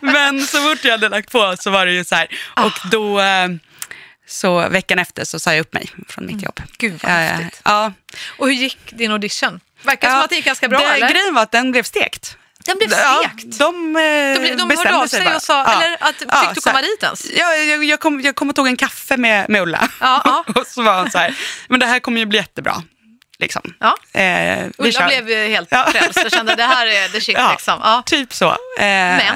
[0.00, 2.26] Men så fort jag hade lagt på så var det ju så här.
[2.54, 2.64] Ah.
[2.66, 3.48] Och då, eh,
[4.28, 6.58] så veckan efter så sa jag upp mig från mitt jobb.
[6.58, 6.70] Mm.
[6.78, 7.60] Gud, vad Ja, häftigt.
[7.64, 7.92] Ja.
[8.38, 9.60] Och hur gick din audition?
[9.82, 11.08] Verkar som att det gick ganska bra, det, eller?
[11.10, 12.36] Grejen var att den blev stekt.
[12.64, 13.58] Den blev Ja, stekt.
[13.58, 14.02] de eh,
[14.42, 15.36] De, de hörde av sig bara.
[15.36, 15.82] och sa, Ja.
[15.82, 16.72] eller att, fick Ja, du så här.
[16.76, 17.26] komma dit ens?
[17.36, 19.88] Ja, jag, jag, kom, jag kom och tog en kaffe med, med Ulla.
[20.00, 20.44] Ja, ja.
[20.60, 21.34] och så var han så här,
[21.68, 22.82] men det här kommer ju bli jättebra.
[23.38, 23.74] Liksom.
[23.80, 24.20] Ja.
[24.20, 25.06] Eh, Ulla kör.
[25.22, 25.88] blev helt Ja.
[25.92, 27.50] frälst och kände det här är the shit Ja.
[27.50, 27.80] liksom.
[27.82, 28.02] Ja.
[28.06, 28.48] Typ så.
[28.48, 29.34] Eh, Men?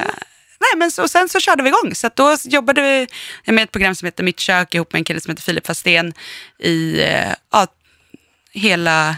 [0.63, 1.95] Nej, men så, och sen så körde vi igång.
[1.95, 5.21] Så då jobbade vi med ett program som heter Mitt kök ihop med en kille
[5.21, 6.13] som heter Filip Fastén
[6.59, 7.67] i eh, ja,
[8.53, 9.17] hela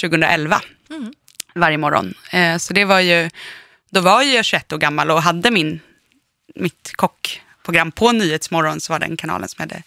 [0.00, 0.60] 2011.
[0.90, 1.12] Mm.
[1.54, 2.14] Varje morgon.
[2.30, 3.30] Eh, så det var ju,
[3.90, 5.80] då var ju jag 21 år gammal och hade min,
[6.54, 9.82] mitt kockprogram på Nyhetsmorgon så var den kanalen som hade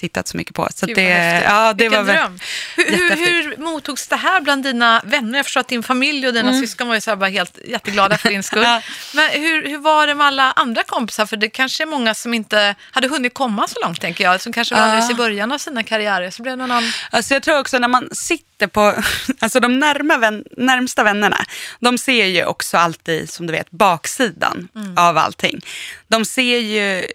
[0.00, 0.68] tittat så mycket på.
[0.74, 2.38] Så Gud, det, ja, det Vilken var dröm.
[2.76, 5.38] Hur, hur, mottogs det här bland dina vänner?
[5.38, 8.28] Jag förstår att din familj och dina syskon var ju så bara helt jätteglada för
[8.28, 8.58] din skull.
[8.58, 8.70] Mm.
[8.70, 8.82] Ja.
[9.14, 11.26] Men hur, hur var det med alla andra kompisar?
[11.26, 14.40] För det kanske är många som inte hade hunnit komma så långt, tänker jag.
[14.40, 14.86] Som kanske var Ja.
[14.86, 16.30] alldeles i början av sina karriärer.
[16.30, 16.92] Så blev det någon annan...
[17.10, 18.94] Alltså jag tror också när man sitter på,
[19.38, 21.44] alltså de närma vän, närmsta vännerna,
[21.80, 25.60] de ser ju också alltid, som du vet, baksidan av allting.
[26.08, 27.06] De ser ju,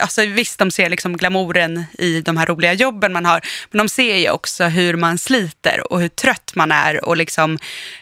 [0.00, 3.88] alltså visst de ser liksom glamouren i de här roliga jobben man har, men de
[3.88, 7.58] ser ju också hur man sliter och hur trött man är och liksom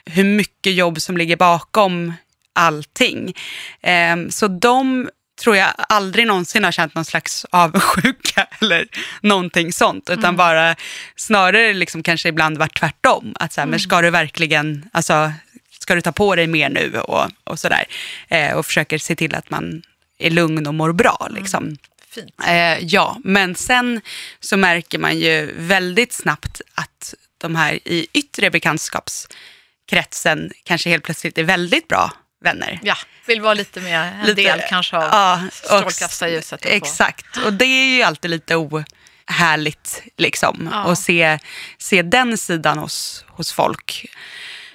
[0.07, 2.14] hur mycket jobb som ligger bakom
[2.55, 3.35] allting.
[3.83, 5.09] Ehm, så de
[5.40, 8.87] tror jag aldrig någonsin har känt någon slags avundsjuka eller
[9.20, 10.11] någonting sånt.
[10.11, 10.76] Utan bara
[11.16, 13.33] snarare liksom kanske ibland varit tvärtom.
[13.40, 15.33] Att så här, men ska du verkligen, alltså,
[15.81, 17.85] ska du ta på dig mer nu och, och sådär.
[18.28, 19.83] Eh, och försöker se till att man
[20.26, 21.28] är lugn och mår bra.
[21.30, 21.76] Liksom.
[22.11, 22.35] Fint.
[22.46, 24.00] Eh, ja, men sen
[24.40, 31.38] så märker man ju väldigt snabbt att de här i yttre bekantskapskretsen kanske helt plötsligt
[31.38, 32.12] är väldigt bra
[32.44, 32.80] vänner.
[32.82, 36.66] Ja, vill vara lite mer en Lite- del kanske av ja, strålkastarljuset.
[36.66, 40.68] Exakt, och det är ju alltid lite ohärligt liksom.
[40.72, 40.92] Ja.
[40.92, 41.38] Att se,
[41.78, 44.06] se den sidan hos, hos folk.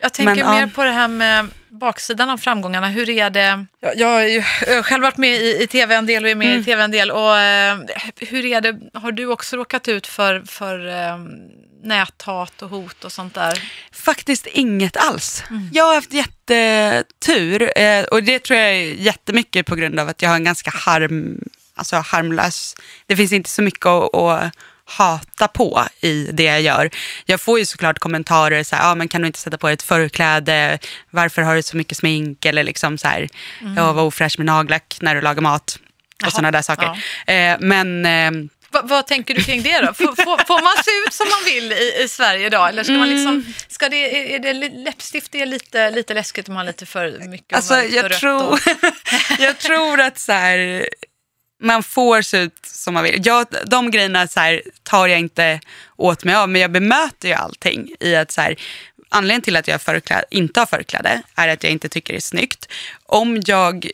[0.01, 0.69] Jag tänker Men, mer ja.
[0.75, 2.87] på det här med baksidan av framgångarna.
[2.87, 3.65] Hur är det?
[3.79, 4.41] Jag, jag har ju
[4.83, 6.61] själv varit med i, i tv en del och är med Mm.
[6.61, 7.11] i tv en del.
[7.11, 7.77] Och, eh,
[8.19, 8.79] hur är det?
[8.93, 11.17] Har du också råkat ut för, för eh,
[11.83, 13.71] näthat och hot och sånt där?
[13.91, 15.43] Faktiskt inget alls.
[15.49, 15.69] Mm.
[15.73, 20.21] Jag har haft jättetur eh, och det tror jag är jättemycket på grund av att
[20.21, 21.43] jag har en ganska harm,
[21.75, 22.75] alltså harmlös,
[23.07, 24.53] det finns inte så mycket att, att
[24.87, 26.89] hata på i det jag gör.
[27.25, 29.73] Jag får ju såklart kommentarer så här, ah, men kan du inte sätta på dig
[29.73, 33.27] ett förkläde, varför har du så mycket smink eller liksom så här,
[33.75, 35.79] jag var ofräsch med nagellack när du lagar mat
[36.21, 36.27] Mm.
[36.27, 36.85] Och sådana där saker.
[37.27, 38.31] Eh, men eh,
[38.69, 39.93] Va, vad tänker du kring det då?
[39.93, 42.69] Får, får, får man se ut som man vill i, i Sverige idag?
[42.69, 43.15] Eller ska man Mm.
[43.15, 46.85] liksom, ska det, är, det läppstift det är lite, lite läskigt om man har lite
[46.85, 48.59] för mycket Alltså, jag, tror, och,
[49.39, 50.89] jag tror att så här,
[51.59, 53.21] man får se ut som man vill.
[53.25, 55.59] Jag, de grejerna så här, tar jag inte
[55.95, 58.55] åt mig av, men jag bemöter ju allting i att så här,
[59.09, 62.21] anledningen till att jag förkläd, inte har förkläde är att jag inte tycker det är
[62.21, 62.67] snyggt.
[63.05, 63.87] Om jag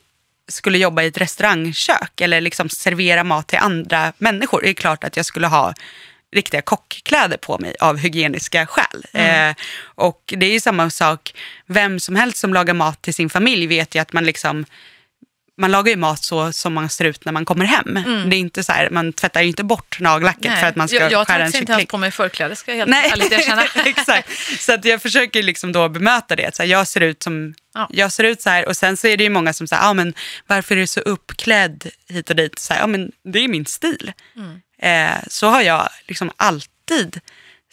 [0.48, 5.04] skulle jobba i ett restaurangkök eller liksom servera mat till andra människor är det klart
[5.04, 5.74] att jag skulle ha
[6.32, 9.06] riktiga kockkläder på mig av hygieniska skäl.
[9.14, 9.50] Mm.
[9.50, 11.34] Eh, och det är ju samma sak,
[11.66, 14.66] vem som helst som lagar mat till sin familj vet ju att man liksom
[15.58, 17.98] man lagar ju mat så som man ser ut när man kommer hem.
[17.98, 18.30] Mm.
[18.30, 20.60] Det är inte så här, man tvättar ju inte bort nagellacket Nej.
[20.60, 21.60] för att man ska jag, jag skära en kyckling.
[21.60, 23.12] Jag inte ens på mig förkläde ska jag helt Nej.
[23.12, 23.64] ärligt erkänna.
[23.86, 26.56] Exakt, så att jag försöker liksom då bemöta det.
[26.56, 27.90] Så här, jag ser ut som ja.
[27.92, 29.94] jag ser ut så här och sen så är det ju många som säger, ah,
[29.94, 30.14] men
[30.48, 32.60] varför är du så uppklädd hit och dit?
[32.60, 34.12] Så här, ah, men det är min stil.
[34.36, 34.62] Mm.
[34.82, 37.20] Eh, så har jag liksom alltid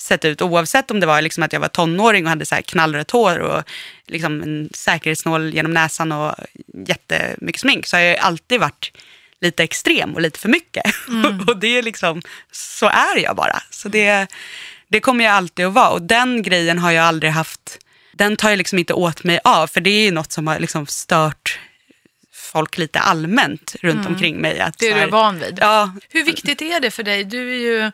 [0.03, 2.63] sett ut oavsett om det var liksom att jag var tonåring och hade så här
[2.63, 3.63] knallrött hår och
[4.07, 6.35] liksom en säkerhetsnål genom näsan och
[6.87, 8.93] jättemycket smink så har jag alltid varit
[9.41, 10.85] lite extrem och lite för mycket.
[11.09, 11.41] Mm.
[11.49, 13.63] och det är liksom, så är jag bara.
[13.71, 14.27] Så det,
[14.89, 17.79] det kommer jag alltid att vara och den grejen har jag aldrig haft,
[18.13, 20.87] den tar jag liksom inte åt mig av för det är något som har liksom
[20.87, 21.59] stört
[22.33, 24.13] folk lite allmänt runt mm.
[24.13, 24.61] omkring mig.
[24.61, 25.59] Att, det är du är van vid.
[25.61, 25.93] Ja.
[26.09, 27.25] Hur viktigt är det för dig?
[27.25, 27.93] Du är ju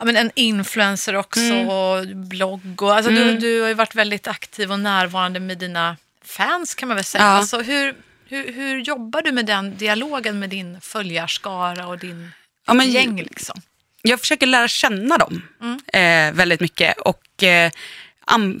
[0.00, 1.68] ja, men en influencer också mm.
[1.68, 2.82] och blogg.
[2.82, 3.24] Och, alltså, mm.
[3.28, 7.04] du, du har ju varit väldigt aktiv och närvarande med dina fans kan man väl
[7.04, 7.24] säga.
[7.24, 7.30] Ja.
[7.30, 7.94] Alltså, hur,
[8.28, 12.30] hur, hur jobbar du med den dialogen med din följarskara och din
[12.66, 13.16] ja, men, gäng?
[13.16, 13.60] Liksom?
[14.02, 15.80] Jag försöker lära känna dem mm.
[15.86, 16.98] eh, väldigt mycket.
[16.98, 17.70] Och, eh,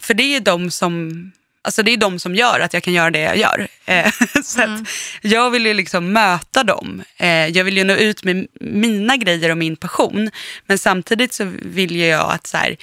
[0.00, 3.10] för det är de som Alltså det är de som gör att jag kan göra
[3.10, 3.68] det jag gör.
[3.84, 4.12] Eh,
[4.44, 4.84] så mm.
[5.22, 7.02] jag vill ju liksom möta dem.
[7.16, 10.30] Eh, jag vill ju nå ut med mina grejer och min passion.
[10.66, 12.76] Men samtidigt så vill jag att så här,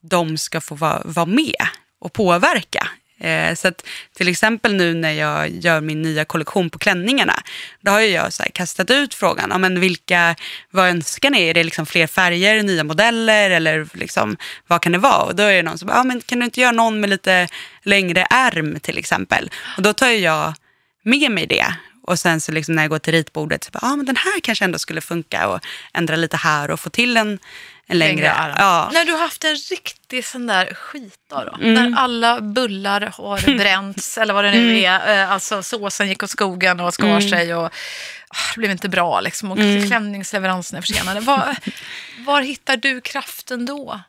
[0.00, 1.66] de ska få vara, vara med
[1.98, 2.88] och påverka.
[3.20, 7.42] Eh, så att till exempel nu när jag gör min nya kollektion på klänningarna,
[7.80, 10.36] då har jag så kastat ut frågan, ja, men vilka,
[10.70, 11.48] vad önskar ni?
[11.48, 15.22] Är det liksom fler färger, nya modeller eller liksom, vad kan det vara?
[15.22, 17.48] Och då är det någon som, ja, men kan du inte göra någon med lite
[17.82, 19.50] längre ärm till exempel?
[19.76, 20.54] Och då tar jag
[21.02, 21.66] med mig det
[22.06, 24.40] och sen så liksom när jag går till ritbordet, så bara, ah, men den här
[24.40, 25.60] kanske ändå skulle funka och
[25.94, 27.38] ändra lite här och få till en,
[27.88, 28.54] en längre, längre arm.
[28.58, 28.90] Ja.
[28.92, 31.64] När du har haft en riktig sån där skitdag då?
[31.64, 31.74] Mm.
[31.74, 34.84] När alla bullar har bränts eller vad det nu mm.
[34.84, 35.22] är.
[35.22, 37.28] Eh, alltså såsen gick åt skogen och skar mm.
[37.28, 39.50] sig och oh, det blev inte bra liksom.
[39.50, 39.86] Och mm.
[39.86, 41.20] klämningsleveransen är försenade.
[41.20, 41.56] Var,
[42.26, 44.00] var hittar du kraften då?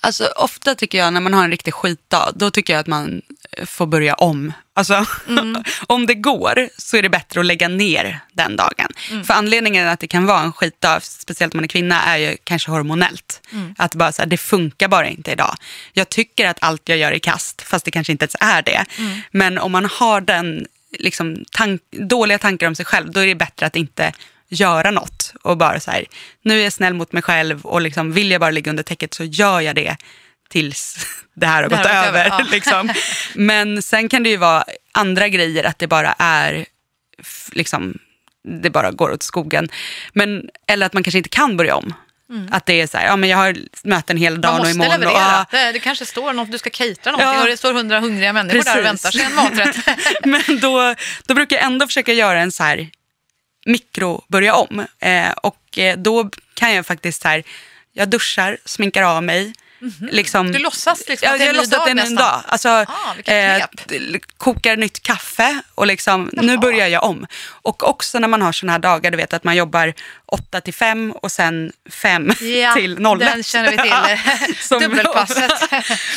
[0.00, 3.22] Alltså ofta tycker jag när man har en riktig skitdag, då tycker jag att man
[3.66, 4.52] får börja om.
[4.74, 5.62] Alltså, mm.
[5.86, 8.88] om det går så är det bättre att lägga ner den dagen.
[9.10, 9.24] Mm.
[9.24, 12.36] För anledningen att det kan vara en skitdag, speciellt om man är kvinna, är ju
[12.44, 13.40] kanske hormonellt.
[13.52, 13.74] Mm.
[13.78, 15.56] Att bara så här, det funkar bara inte idag.
[15.92, 18.84] Jag tycker att allt jag gör är kast, fast det kanske inte ens är det.
[18.98, 19.20] Mm.
[19.30, 20.66] Men om man har den
[20.98, 24.12] liksom, tank, dåliga tankar om sig själv, då är det bättre att inte
[24.48, 26.04] göra något och bara så här,
[26.42, 29.14] nu är jag snäll mot mig själv och liksom, vill jag bara ligga under täcket
[29.14, 29.96] så gör jag det
[30.48, 32.24] tills det här har det gått här över.
[32.24, 32.38] över.
[32.38, 32.46] Ja.
[32.50, 32.92] Liksom.
[33.34, 36.66] Men sen kan det ju vara andra grejer, att det bara är
[37.52, 37.98] liksom,
[38.44, 39.68] det bara går åt skogen.
[40.12, 41.94] Men, eller att man kanske inte kan börja om.
[42.30, 42.48] Mm.
[42.52, 44.90] Att det är så här, ja men jag har möten hela dagen och imorgon.
[44.90, 45.40] Man måste leverera.
[45.40, 45.72] Och, ja.
[45.72, 47.42] det, kanske står något, du ska catera någonting ja.
[47.42, 48.72] och det står hundra hungriga människor Precis.
[48.72, 49.76] där och väntar sig en maträtt.
[50.24, 50.94] men då,
[51.26, 52.90] då brukar jag ändå försöka göra en så här
[53.66, 54.86] mikro börja om.
[54.98, 57.42] Eh, och eh, då kan jag faktiskt så här,
[57.92, 59.52] jag duschar, sminkar av mig,
[59.84, 60.08] Mm-hmm.
[60.10, 62.14] Liksom, du låtsas liksom att det är en ny dag en nästan?
[62.14, 62.42] dag.
[62.46, 63.64] Alltså, ah, eh,
[64.38, 67.26] kokar nytt kaffe och liksom, nu börjar jag om.
[67.46, 69.94] Och också när man har sådana här dagar, du vet att man jobbar
[70.26, 73.18] 8 till 5 och sen 5 ja, till 01.
[73.18, 74.56] den känner vi till.
[74.68, 75.52] som, Dubbelpasset.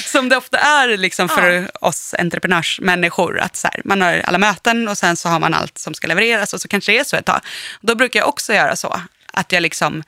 [0.05, 1.87] som det ofta är liksom för ja.
[1.87, 3.39] oss entreprenörsmänniskor.
[3.39, 6.07] Att så här, man har alla möten och sen så har man allt som ska
[6.07, 7.41] levereras och så kanske det är så ett tag.
[7.81, 9.01] Då brukar jag också göra så.
[9.33, 10.03] Att jag liksom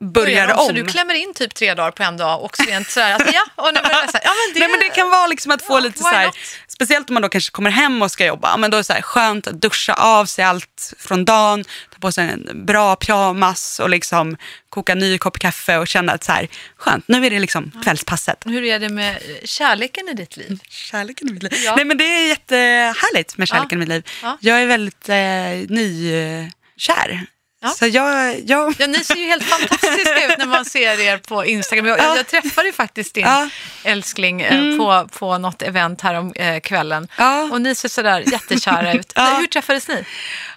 [0.00, 0.66] börjar om.
[0.66, 3.44] Så du klämmer in typ tre dagar på en dag och rent sådär att ja,
[3.54, 4.60] och nu börjar här, ja men det...
[4.60, 6.30] Nej men det kan vara liksom att få ja, lite så här,
[6.68, 8.92] speciellt om man då kanske kommer hem och ska jobba, men då är det så
[8.92, 13.80] här, skönt att duscha av sig allt från dagen, ta på sig en bra pyjamas
[13.80, 14.36] och liksom
[14.68, 17.72] koka en ny kopp kaffe och känna att så här, skönt, nu är det liksom
[17.84, 18.42] kvällspasset.
[18.44, 20.60] Hur är det med kärleken i ditt liv?
[20.68, 21.52] Kärleken i mitt liv?
[21.64, 21.76] Ja.
[21.76, 23.84] Nej men det är jättehärligt med kärleken ja.
[23.84, 24.08] i mitt liv.
[24.22, 24.38] Ja.
[24.40, 27.26] Jag är väldigt eh, nykär.
[27.62, 27.68] Ja.
[27.68, 28.74] Så jag, jag...
[28.78, 31.86] Ja, ni ser ju helt fantastiska ut när man ser er på Instagram.
[31.86, 32.16] Jag, ja.
[32.16, 33.48] jag träffade ju faktiskt din ja.
[33.84, 34.78] älskling eh, mm.
[34.78, 37.08] på, på något event här om eh, kvällen.
[37.16, 37.42] Ja.
[37.52, 39.12] Och ni ser sådär jättekära ut.
[39.14, 39.36] Ja.
[39.40, 40.04] Hur träffades ni?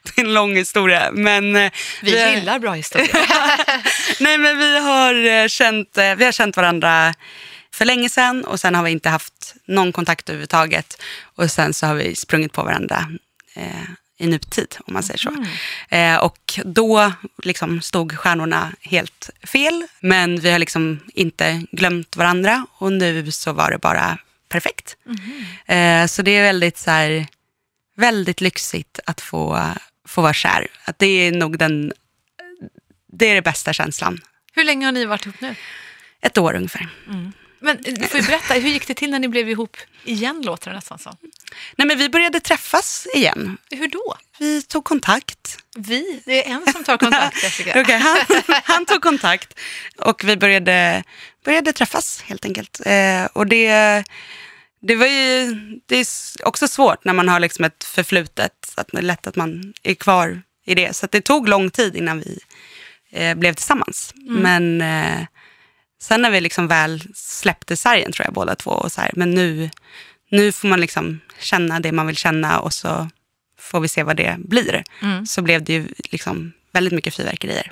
[0.04, 1.10] Det är en lång historia.
[1.12, 3.16] Men, eh, vi, vi gillar bra historier.
[4.20, 7.14] Nej, men vi har, känt, vi har känt varandra
[7.74, 11.02] för länge sedan och sen har vi inte haft någon kontakt överhuvudtaget.
[11.36, 13.08] Och sen så har vi sprungit på varandra
[13.56, 13.90] eh,
[14.24, 15.46] i nutid, om man säger så.
[15.90, 17.14] Eh, och då
[17.44, 23.54] liksom stod stjärnorna helt fel, men vi har liksom inte glömt varandra och nu så
[23.54, 24.18] var det bara
[24.50, 24.98] perfekt.
[25.66, 27.28] Eh, så det är väldigt så här,
[27.96, 29.70] väldigt lyxigt att få,
[30.08, 30.68] få vara kär.
[30.86, 31.94] Att det är nog den,
[33.12, 34.22] det är den bästa känslan.
[34.54, 35.56] Hur länge har ni varit ihop nu?
[36.22, 36.90] Ett år ungefär.
[37.64, 40.42] Men eh, du får ju berätta, hur gick det till när ni blev ihop igen,
[40.42, 41.18] låter det nästan som.
[41.76, 43.58] Nej, men vi började träffas igen.
[43.72, 44.18] Hur då?
[44.40, 45.58] Vi tog kontakt.
[45.76, 46.22] Vi?
[46.26, 47.82] Det är en som tar kontakt, Jessica.
[47.82, 48.18] Okej, han,
[48.64, 49.60] han tog kontakt
[49.98, 51.04] och vi började,
[51.46, 52.82] började träffas helt enkelt.
[52.86, 54.04] Eh, och det,
[54.82, 55.56] det var ju
[55.86, 56.08] det är
[56.46, 58.74] också svårt när man har liksom ett förflutet.
[58.76, 60.96] Att det är lätt att man är kvar i det.
[60.96, 62.40] Så det tog lång tid innan vi
[63.12, 64.14] eh, blev tillsammans.
[64.16, 65.26] Men eh,
[66.04, 68.72] sen när vi liksom väl släppte sargen tror jag båda två.
[68.72, 69.70] Och så här, men nu,
[70.30, 73.10] nu får man liksom känna det man vill känna och så
[73.60, 74.84] får vi se vad det blir.
[75.26, 77.72] Så blev det ju liksom väldigt mycket fyrverkerier.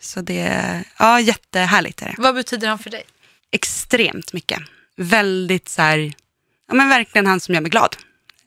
[0.00, 2.14] Så det, ja jättehärligt är det.
[2.18, 3.02] Vad betyder han för dig?
[3.50, 4.60] Extremt mycket.
[4.96, 6.12] Väldigt så här,
[6.68, 7.96] ja men verkligen han som gör mig glad.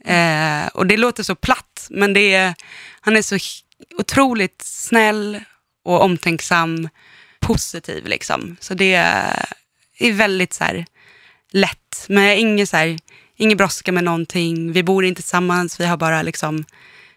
[0.06, 2.56] Eh, och det låter så platt, men det är,
[3.02, 3.38] han är så
[3.98, 5.44] otroligt snäll
[5.84, 6.90] och omtänksam,
[7.48, 8.56] positiv liksom.
[8.60, 10.86] Så det är, väldigt så här
[11.52, 12.98] lätt, men ingen så här,
[13.36, 14.72] ingen brådska med någonting.
[14.72, 16.66] Vi bor inte tillsammans, vi har bara liksom,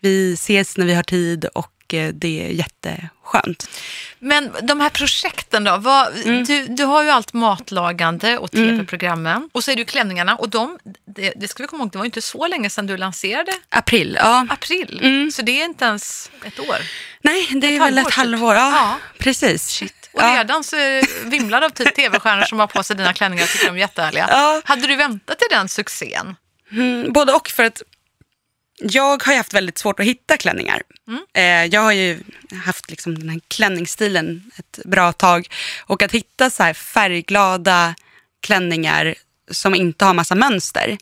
[0.01, 3.71] vi ses när vi har tid och eh, det är jätteskönt.
[4.19, 5.77] Men de här projekten då?
[5.77, 9.51] Vad, du, du har ju allt matlagande och tv-programmen.
[9.53, 10.37] Och så är det ju klänningarna.
[10.37, 10.79] Och de,
[11.17, 14.19] det, det ska vi komma ihåg, det var inte så länge sedan du lanserade April,
[14.21, 14.47] ja.
[14.51, 15.31] april.
[15.33, 16.77] Så det är inte ens ett år.
[17.23, 18.15] Nej, det är Ett väl halvår ett typ.
[18.15, 18.55] halvår.
[18.55, 18.99] Ja, Ja.
[19.19, 19.83] precis.
[20.13, 20.39] Och ja.
[20.39, 23.49] redan så är det vimlar av typ tv-stjärnor som har på sig dina klänningar och
[23.51, 24.27] tycker de är jättehärliga.
[24.31, 24.63] Ja.
[24.65, 26.37] Hade du väntat dig den succén?
[26.73, 27.83] Mm, både och för att
[28.81, 30.83] jag har ju haft väldigt svårt att hitta klänningar.
[31.35, 32.21] Eh, jag har ju
[32.65, 35.49] haft liksom den här klänningsstilen ett bra tag.
[35.87, 37.95] Och att hitta så färgglada
[38.41, 39.15] klänningar
[39.51, 40.99] som inte har massa mönster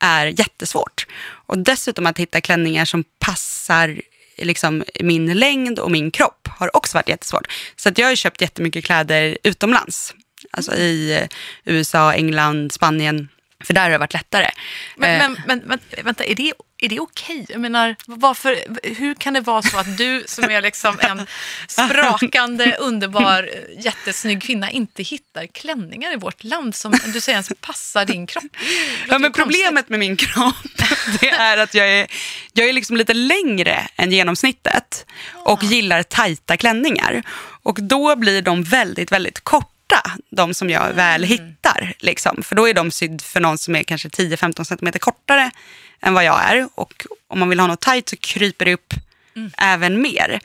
[0.00, 1.06] är jättesvårt.
[1.24, 4.00] Och dessutom att hitta klänningar som passar
[4.38, 7.46] liksom min längd och min kropp har också varit jättesvårt.
[7.76, 10.14] Så att jag har ju köpt jättemycket kläder utomlands.
[10.50, 11.28] Alltså i eh,
[11.64, 13.28] USA, England, Spanien.
[13.64, 14.50] För där har det varit lättare.
[14.96, 17.46] Men, Eh, men, men, men vänta, är det, är det okej?
[17.48, 21.26] Jag menar, varför, hur kan det vara så att du som är liksom en
[21.68, 28.04] sprakande, underbar, jättesnygg kvinna inte hittar klänningar i vårt land som du säger ens passar
[28.04, 28.56] din kropp?
[29.08, 30.54] Ja, men problemet med min kropp
[31.20, 32.06] det är att jag är,
[32.52, 37.22] jag är liksom lite längre än genomsnittet och gillar tajta klänningar.
[37.62, 39.68] Och då blir de väldigt, väldigt korta,
[40.30, 41.94] de som jag väl hittar.
[41.98, 42.42] Liksom.
[42.42, 45.50] För då är de sydd för någon som är kanske 10-15 centimeter kortare
[46.02, 46.68] än vad jag är.
[46.74, 48.94] Och om man vill ha något tajt så kryper det upp
[49.58, 50.40] även mer.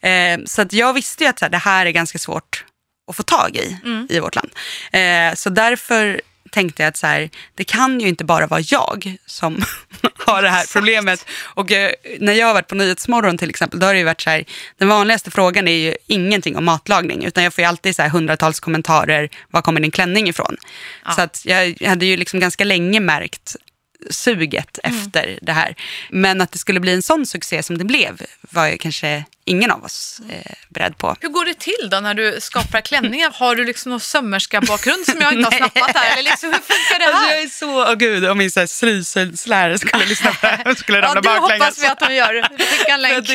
[0.00, 2.64] Eh, så att jag visste ju att här, det här är ganska svårt
[3.10, 3.76] att få tag i
[4.08, 4.50] i vårt land.
[4.92, 6.20] Eh, så därför
[6.50, 9.64] tänkte jag att så här, det kan ju inte bara vara jag som
[10.26, 10.72] har det här Exakt.
[10.72, 11.26] problemet.
[11.42, 14.20] Och eh, när jag har varit på Nyhetsmorgon till exempel, då har det ju varit
[14.20, 14.44] så här,
[14.78, 18.08] den vanligaste frågan är ju ingenting om matlagning, utan jag får ju alltid så här
[18.08, 20.56] hundratals kommentarer, var kommer din klänning ifrån?
[21.16, 23.56] Så att jag, hade ju liksom ganska länge märkt
[24.10, 25.74] suget efter det här.
[26.10, 29.70] Men att det skulle bli en sån succé som det blev var ju kanske ingen
[29.70, 31.16] av oss eh, beredd på.
[31.20, 33.30] Hur går det till då när du skapar klänningar?
[33.34, 36.12] Har du liksom någon sömmerska-bakgrund som jag inte har snappat här?
[36.18, 37.44] Eller liksom, hur funkar det Alltså jag här?
[37.44, 41.20] är så, åh gud, om min slyslärare skulle lyssna på det här skulle Ja, ramla
[41.20, 41.82] det hoppas baklänges.
[41.82, 42.48] vi att de gör.
[42.58, 43.28] Skicka en länk.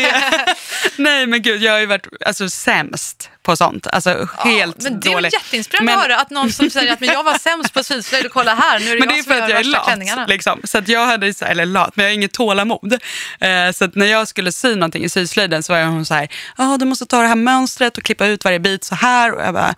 [0.96, 3.88] Nej men gud, jag har ju varit alltså, sämst på sånt.
[3.88, 5.34] Alltså helt men det är dålig.
[5.34, 8.26] jätteinspirerande Men- att höra att någon som säger att men jag var sämst på syslöjd
[8.26, 9.60] och kolla här, nu är det Men jag det är som för att gör jag
[9.66, 9.86] är lat.
[9.86, 10.26] klänningarna.
[10.26, 10.62] Liksom.
[10.64, 12.94] Så att jag hade, eller lat, men jag har inget tålamod.
[13.40, 16.28] Eh, så att när jag skulle sy någonting i syslöjden så var hon så här,
[16.58, 19.32] ja du måste ta det här mönstret och klippa ut varje bit så här.
[19.34, 19.76] Och jag bara,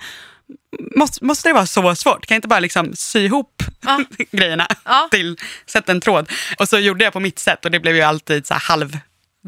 [0.95, 2.25] måste, måste det vara så svårt?
[2.25, 4.03] Kan jag inte bara liksom sy ihop Ja.
[4.32, 5.07] grejerna Ja.
[5.11, 6.32] till, sätta en tråd?
[6.59, 8.97] Och så gjorde jag på mitt sätt och det blev ju alltid så här halv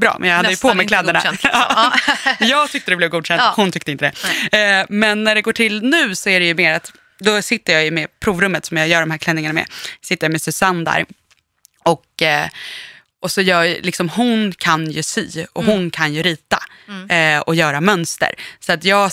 [0.01, 1.19] bra, men jag hade Nästan ju på mig kläderna.
[1.19, 1.61] godkänt, liksom.
[1.63, 1.93] Ja.
[2.39, 3.53] jag tyckte det blev godkänt, Ja.
[3.55, 4.11] hon tyckte inte
[4.51, 4.57] det.
[4.79, 7.73] Eh, men när det går till nu så är det ju mer att då sitter
[7.73, 9.65] jag ju med provrummet som jag gör de här klänningarna med.
[10.01, 11.05] Sitter jag med Susanne där.
[11.83, 12.47] Och, eh,
[13.21, 15.75] och så gör liksom, hon kan ju sy och Mm.
[15.75, 16.59] hon kan ju rita
[17.09, 18.35] eh, och göra mönster.
[18.59, 19.11] Så att jag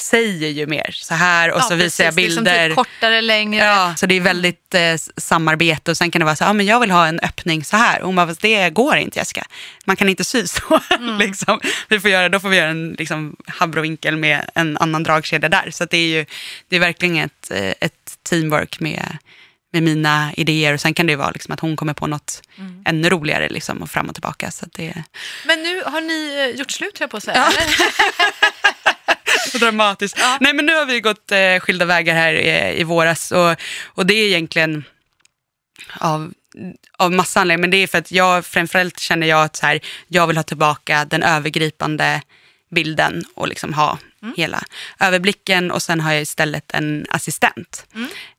[0.00, 2.36] säger ju mer så här och Ja, så visar jag precis.
[2.36, 2.68] bilder.
[2.68, 3.64] Liksom typ kortare, längre.
[3.64, 6.54] Ja, så det är väldigt eh, samarbete och sen kan det vara så här, ah,
[6.54, 8.00] men jag vill ha en öppning så här.
[8.00, 9.44] Och hon bara, "Fast det går inte Jessica.
[9.84, 10.80] Man kan inte sy så.
[10.98, 11.18] Mm.
[11.18, 11.60] liksom.
[11.88, 15.70] Vi får göra, då får vi göra en liksom, habrovinkel med en annan dragkedja där.
[15.70, 16.26] Så det är ju
[16.68, 17.92] det är verkligen ett, eh, ett
[18.28, 19.16] teamwork med,
[19.72, 22.42] med mina idéer och sen kan det ju vara liksom att hon kommer på något
[22.58, 22.82] Mm.
[22.86, 24.50] ännu roligare liksom, och fram och tillbaka.
[24.50, 25.04] Så det
[25.46, 27.48] Men nu har ni eh, gjort slut, jag på att säga.
[27.52, 27.62] Ja.
[29.58, 30.18] dramatiskt.
[30.40, 34.06] Nej, men nu har vi gått eh, skilda vägar här i, i våras och, och
[34.06, 34.84] det är egentligen
[36.00, 36.32] av,
[36.98, 37.60] av massa anledningar.
[37.60, 40.44] Men det är för att jag framförallt känner jag att så här, jag vill ha
[40.44, 42.22] tillbaka den övergripande
[42.70, 43.98] bilden och liksom ha
[44.36, 44.64] hela
[45.00, 47.86] överblicken och sen har jag istället en assistent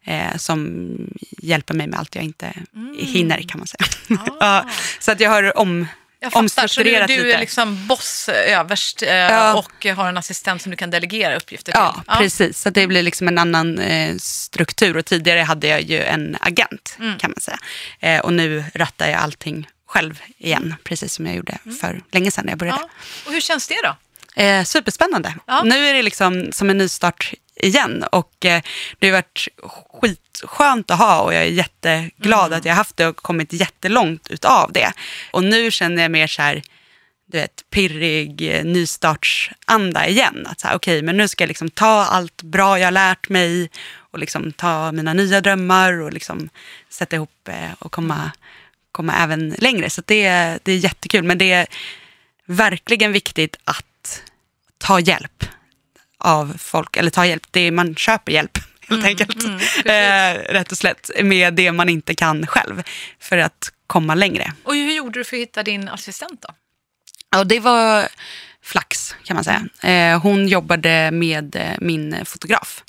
[0.05, 0.89] eh, som
[1.37, 2.53] hjälper mig med allt jag inte
[2.97, 3.85] hinner kan man säga.
[4.39, 4.65] ja,
[4.99, 5.87] så att jag har om,
[6.19, 7.33] Jag fattar, så du, omstrukturerat du lite.
[7.33, 9.53] är liksom boss överst eh, Ja.
[9.53, 11.81] och har en assistent som du kan delegera uppgifter till.
[11.81, 12.61] Ja, precis.
[12.61, 14.97] Så det blir liksom en annan eh, struktur.
[14.97, 17.17] Och tidigare hade jag ju en agent, Mm.
[17.19, 17.57] kan man säga.
[17.99, 22.45] Eh, och nu rattar jag allting själv igen, precis som jag gjorde för länge sedan
[22.45, 22.77] när jag började.
[22.77, 22.89] Mm.
[23.23, 23.27] Ja.
[23.27, 23.95] Och hur känns det då?
[24.35, 25.35] Eh, superspännande.
[25.47, 25.63] Ja.
[25.63, 28.03] Nu är det liksom som en nystart igen.
[28.11, 28.61] Och eh,
[28.99, 29.47] det har varit
[30.01, 32.59] skitskönt att ha och jag är jätteglad Mm.
[32.59, 34.93] att jag har haft det och kommit jättelångt utav det.
[35.31, 36.61] Och nu känner jag mer så här,
[37.31, 40.47] du vet, pirrig eh, nystartsanda igen.
[40.49, 43.29] Att så här, okej, men nu ska jag liksom ta allt bra jag har lärt
[43.29, 46.49] mig och liksom ta mina nya drömmar och liksom
[46.89, 48.31] sätta ihop eh, och komma,
[48.91, 49.89] komma även längre.
[49.89, 50.29] Så det,
[50.63, 51.23] det är jättekul.
[51.23, 51.67] Men det är
[52.45, 53.85] verkligen viktigt att
[54.81, 55.45] ta hjälp
[56.17, 58.57] av folk, eller ta hjälp, det är, man köper hjälp
[58.89, 59.43] helt enkelt.
[59.85, 62.83] eh, rätt och slätt, med det man inte kan själv
[63.19, 64.53] för att komma längre.
[64.63, 66.49] Och hur gjorde du för att hitta din assistent då?
[67.29, 68.07] Ja, det var
[68.63, 69.65] flax kan man säga.
[69.83, 72.83] Eh, hon jobbade med eh, min fotograf.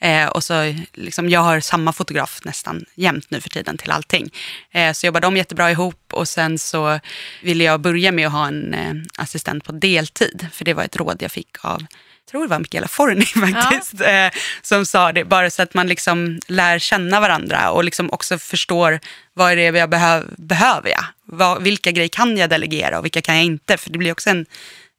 [0.00, 4.30] Eh, och så, liksom, jag har samma fotograf nästan jämt nu för tiden till allting.
[4.70, 7.00] Eh, så jobbade de jättebra ihop och sen så
[7.42, 10.46] ville jag börja med att ha en eh, assistent på deltid.
[10.52, 11.86] För det var ett råd jag fick av,
[12.26, 14.28] jag tror det var Michaela Forni faktiskt, eh,
[14.62, 15.24] som sa det.
[15.24, 19.00] Bara så att man liksom lär känna varandra och liksom också förstår
[19.34, 21.04] vad är det jag behöv, behöver jag?
[21.24, 23.76] Vad, vilka grejer kan jag delegera och vilka kan jag inte?
[23.76, 24.46] För det blir också en,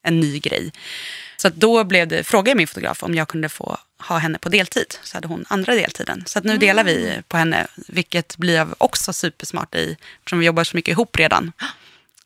[0.07, 0.71] en ny grej.
[1.37, 4.49] Så då blev det, frågade jag min fotograf om jag kunde få ha henne på
[4.49, 4.95] deltid.
[5.03, 6.23] Så hade hon andra deltiden.
[6.25, 10.77] Så nu delar vi på henne, vilket blir också supersmart i, eftersom vi jobbar så
[10.77, 11.51] mycket ihop redan.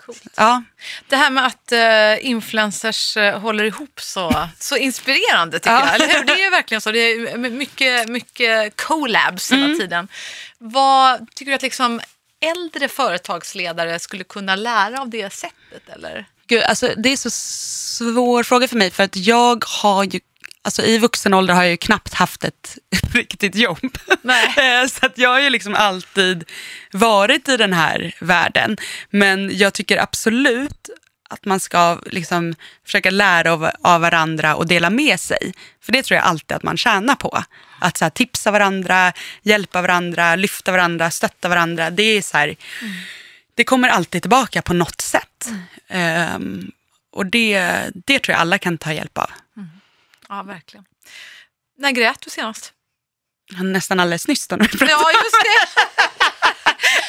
[0.06, 0.24] Coolt.
[0.36, 0.64] Ja,
[1.08, 5.86] Det här med att eh, influencers eh, håller ihop så, så inspirerande tycker Ja.
[5.86, 5.96] jag.
[5.96, 6.24] Eller hur?
[6.24, 6.92] Det är verkligen så.
[6.92, 9.80] Det är mycket, mycket collabs hela Mm.
[9.80, 10.08] tiden.
[10.58, 12.02] Vad tycker du att liksom
[12.46, 15.90] äldre företagsledare skulle kunna lära av det sättet?
[15.90, 16.26] Eller?
[16.52, 20.20] Gud, alltså, det är så svår fråga för mig för att jag har ju,
[20.62, 22.78] alltså i vuxen ålder har jag ju knappt haft ett
[23.14, 23.80] riktigt jobb.
[24.58, 26.44] Eh, så att jag har ju liksom alltid
[26.92, 28.78] varit i den här världen.
[29.10, 30.90] Men jag tycker absolut
[31.30, 35.54] att man ska liksom försöka lära av, av varandra och dela med sig.
[35.82, 37.44] För det tror jag alltid att man tjänar på.
[37.80, 41.90] Att så tipsa varandra, hjälpa varandra, lyfta varandra, stötta varandra.
[41.90, 42.56] Det är så här,
[43.62, 45.50] det kommer alltid tillbaka på något sätt.
[45.88, 46.72] Ehm,
[47.12, 47.60] och det,
[48.06, 49.30] det tror jag alla kan ta hjälp av.
[50.30, 50.86] Ja, verkligen.
[51.78, 52.74] När grät du senast?
[53.64, 54.58] Nästan alldeles nyss då.
[54.60, 55.36] Ja, just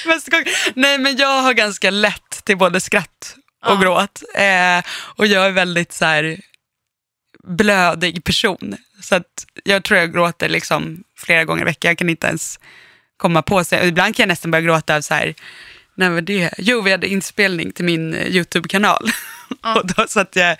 [0.04, 0.72] det.
[0.80, 3.80] Nej, men jag har ganska lätt till både skratt och Ja.
[3.80, 4.22] gråt.
[4.34, 4.82] Eh,
[5.16, 6.40] och jag är väldigt så här
[7.44, 8.76] blödig person.
[9.02, 11.88] Så att jag tror jag gråter liksom flera gånger i veckan.
[11.88, 12.60] Jag kan inte ens
[13.16, 13.88] komma på sig.
[13.88, 15.34] Ibland kan jag nästan börja gråta av så här,
[15.94, 16.50] när var det?
[16.58, 19.10] Jo, vi hade inspelning till min eh, YouTube-kanal.
[19.76, 20.56] och då satt jag,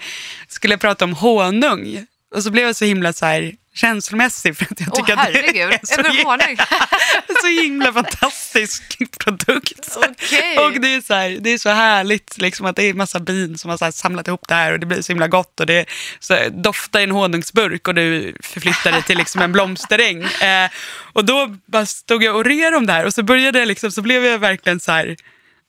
[0.48, 2.06] skulle jag prata om honung.
[2.34, 5.60] Och så blev jag så himla så här känslomässig för att jag tycker att det
[5.60, 9.96] är så, så himla fantastisk produkt.
[9.96, 10.58] Okej.
[10.58, 13.58] Och det är, så här, det är så härligt liksom, att det är massa bin
[13.58, 15.60] som har så samlat ihop det här och det blir så himla gott.
[15.60, 15.86] Och det
[16.20, 20.26] så, doftar i en honungsburk och du förflyttar det till liksom en blomsteräng.
[20.42, 20.70] Eh,
[21.12, 23.90] och då bara stod jag och rer om det här och så började jag liksom,
[23.90, 25.16] så blev jag verkligen så här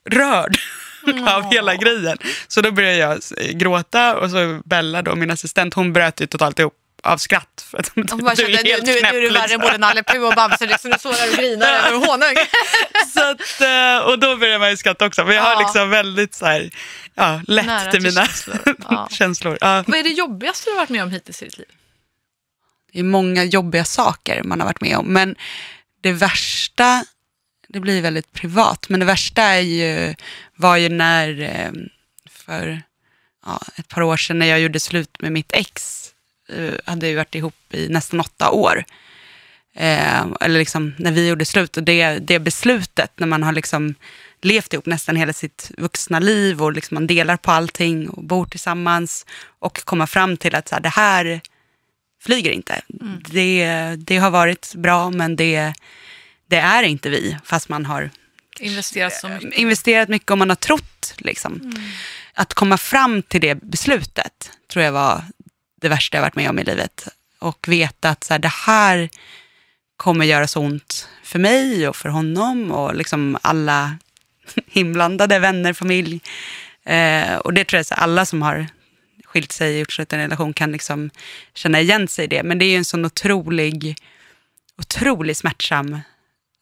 [0.09, 0.57] rörd.
[1.27, 2.17] av hela grejen.
[2.47, 3.19] Så då började jag
[3.59, 7.65] gråta och så Bella, då, min assistent, hon bröt ju totalt ihop av skratt.
[7.71, 9.43] För att Hon bara du är nu, helt nu, nu är knäpp, du värre än
[9.43, 9.61] liksom.
[9.61, 10.65] både Nalle Puh och Bamse.
[10.65, 12.35] Liksom, du står där och grinar över honung.
[13.13, 15.25] Så att, eh, och då börjar man ju skratta också.
[15.25, 16.69] Men jag har liksom väldigt så här,
[17.15, 18.59] ja, lätt Nära till mina känslor.
[18.89, 19.07] Ja.
[19.11, 19.57] känslor.
[19.61, 19.83] Ja.
[19.87, 21.67] Vad är det jobbigaste du har varit med om hittills i ditt liv?
[22.93, 25.13] Det är många jobbiga saker man har varit med om.
[25.13, 25.35] Men
[26.01, 27.05] det värsta,
[27.67, 30.15] det blir väldigt privat, men det värsta är ju,
[30.55, 31.71] var ju när, eh,
[32.29, 32.81] för
[33.45, 36.02] ja, ett par år sedan när jag gjorde slut med mitt ex,
[36.85, 38.83] hade ju varit ihop i nästan åtta år.
[39.75, 43.95] Eh, eller liksom när vi gjorde slut och det, det beslutet när man har liksom
[44.41, 48.45] levt ihop nästan hela sitt vuxna liv och liksom man delar på allting och bor
[48.45, 49.25] tillsammans
[49.59, 51.41] och komma fram till att så här, det här
[52.21, 52.81] flyger inte.
[53.29, 55.73] Det, det har varit bra men det,
[56.47, 58.09] det är inte vi, fast man har
[58.59, 59.53] Investerat så mycket.
[59.53, 61.13] investerat mycket och man har trott.
[61.17, 61.73] Liksom.
[62.33, 65.23] Att komma fram till det beslutet tror jag var
[65.83, 67.07] det värsta jag varit med om i livet.
[67.39, 69.09] Och veta att så här, det här
[69.97, 73.97] kommer göra så ont för mig och för honom och liksom alla
[74.71, 76.21] inblandade, vänner, familj.
[76.85, 78.67] Eh, och det tror jag att alla som har
[79.23, 81.09] skilt sig och gjort slut i en relation kan liksom
[81.53, 82.43] känna igen sig i det.
[82.43, 83.97] Men det är ju en sån otrolig,
[84.77, 85.99] otroligt smärtsam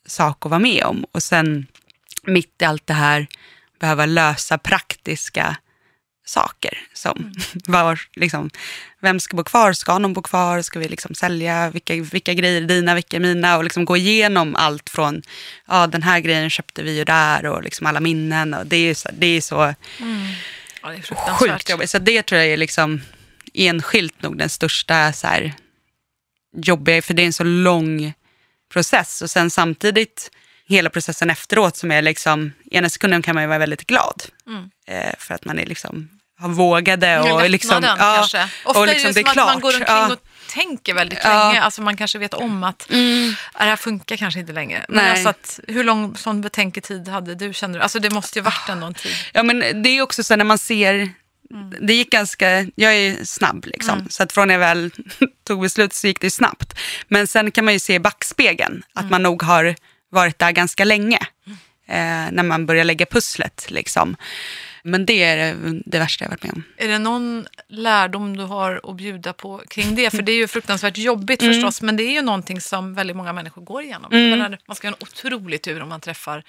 [0.06, 1.06] sak att vara med om.
[1.12, 1.68] Och sen
[2.24, 3.28] mitt i allt det här
[3.80, 5.58] behöva lösa praktiska
[6.32, 6.78] saker.
[6.94, 7.34] Som
[7.68, 8.50] var, liksom,
[9.02, 9.74] vem ska bo kvar?
[9.74, 10.62] Ska någon bo kvar?
[10.62, 11.70] Ska vi liksom sälja?
[11.70, 13.58] Vilka, vilka grejer är dina, vilka är mina?
[13.58, 15.22] Och liksom gå igenom allt från,
[15.68, 18.54] ja den här grejen köpte vi ju där och liksom alla minnen.
[18.54, 19.74] Och det är så, det är så
[20.84, 21.90] Ja, det är sjukt jobbigt.
[21.90, 23.02] Så det tror jag är liksom
[23.54, 25.54] enskilt nog den största så här,
[26.58, 28.14] jobbiga, för det är en så lång
[28.74, 29.22] process.
[29.22, 30.32] Och sen samtidigt
[30.66, 34.24] hela processen efteråt som är liksom, ena sekunden kan man ju vara väldigt glad.
[34.88, 36.10] Eh, för att man är liksom,
[36.42, 38.48] har vågade och Lättnaden liksom, kanske.
[38.66, 40.12] Ofta och liksom är det som att man går omkring Ja.
[40.14, 40.20] och
[40.50, 41.48] tänker väldigt Ja.
[41.48, 41.62] länge.
[41.62, 43.34] Alltså man kanske vet om att Mm.
[43.54, 44.86] "Ah, det här funkar kanske inte längre.
[44.90, 45.12] Men Nej.
[45.12, 47.82] alltså att, hur lång sån betänketid hade du kände du?
[47.84, 49.16] Alltså det måste ju varit ändå en tid.
[49.34, 51.10] Ja, men det är också så när man ser,
[51.82, 54.92] det gick ganska, jag är snabb liksom, så att från när jag väl
[55.48, 56.74] tog beslut så gick det snabbt.
[57.08, 59.76] Men sen kan man ju se i backspegeln att man nog har
[60.12, 61.20] varit där ganska länge,
[61.88, 64.16] eh, när man börjar lägga pusslet liksom.
[64.84, 66.64] Men det är det, det värsta jag varit med om.
[66.78, 70.10] Är det någon lärdom du har att bjuda på kring det?
[70.10, 71.54] För det är ju fruktansvärt jobbigt Mm.
[71.54, 74.08] förstås, men det är ju någonting som väldigt många människor går igenom.
[74.12, 76.44] Menar, man ska ha en otrolig tur om man träffar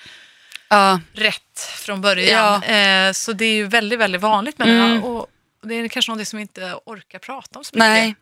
[0.69, 2.63] Ja, rätt från början.
[2.63, 4.91] Eh, så det är ju väldigt, väldigt vanligt med det Mm.
[4.91, 5.05] här.
[5.05, 5.27] Och
[5.63, 7.79] det är kanske något som vi inte orkar prata om så mycket.
[7.79, 8.15] nej.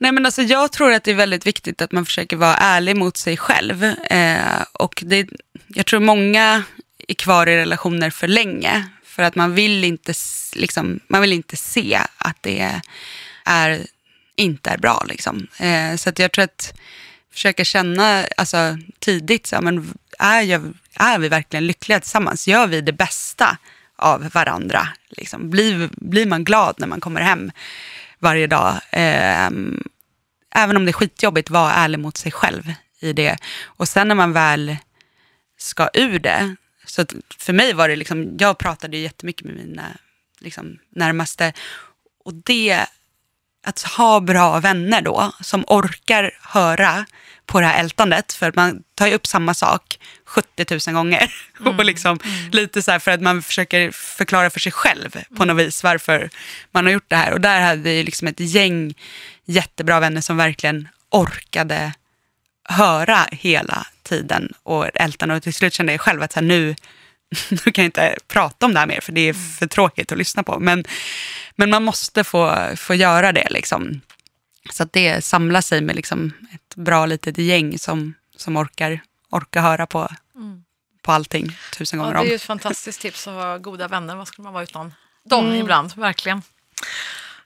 [0.00, 2.96] Nej men alltså jag tror att det är väldigt viktigt att man försöker vara ärlig
[2.96, 3.84] mot sig själv.
[3.84, 5.28] Eh, och det,
[5.68, 6.62] jag tror många
[7.08, 8.88] är kvar i relationer för länge.
[9.04, 10.12] För att man vill inte,
[10.54, 12.80] liksom, man vill inte se att det
[13.44, 13.80] är,
[14.36, 15.04] inte är bra.
[15.08, 15.46] Liksom.
[15.58, 16.74] Eh, så att jag tror att
[17.32, 22.48] försöka känna alltså, tidigt, så, men är, jag, är vi verkligen lyckliga tillsammans?
[22.48, 23.56] Gör vi det bästa
[23.96, 24.88] av varandra?
[25.08, 25.50] Liksom?
[25.50, 27.50] Blir, blir man glad när man kommer hem
[28.18, 28.80] varje dag?
[28.90, 29.50] Eh,
[30.54, 33.36] även om det är skitjobbigt, var ärlig mot sig själv i det.
[33.64, 34.76] Och sen när man väl
[35.58, 36.56] ska ur det,
[36.90, 37.04] så
[37.38, 39.86] för mig var det liksom, jag pratade ju jättemycket med mina
[40.38, 41.52] liksom, närmaste
[42.24, 42.86] och det,
[43.66, 47.06] att ha bra vänner då, som orkar höra
[47.46, 51.34] på det här ältandet, för man tar ju upp samma sak 70 000 gånger.
[51.64, 52.18] och liksom
[52.52, 56.30] lite så för att man försöker förklara för sig själv på något vis varför
[56.70, 57.32] man har gjort det här.
[57.32, 58.94] Och där hade vi liksom ett gäng
[59.44, 61.92] jättebra vänner som verkligen orkade
[62.68, 65.34] höra hela tiden och ältande.
[65.36, 66.74] Och till slut kände jag själv att så här, nu,
[67.50, 70.18] nu kan jag inte prata om det här mer för det är för tråkigt att
[70.18, 70.58] lyssna på.
[70.58, 70.84] Men,
[71.56, 73.46] men man måste få, få göra det.
[73.50, 74.00] Liksom.
[74.70, 79.00] Så att det samlar sig med liksom ett bra litet gäng som, som orkar,
[79.30, 80.08] orkar höra på,
[81.02, 82.28] på allting tusen Ja, gånger det är om.
[82.28, 84.16] ju ett fantastiskt tips att ha goda vänner.
[84.16, 84.94] Vad skulle man vara utan
[85.24, 85.60] dem Mm.
[85.60, 85.92] ibland?
[85.96, 86.42] Verkligen.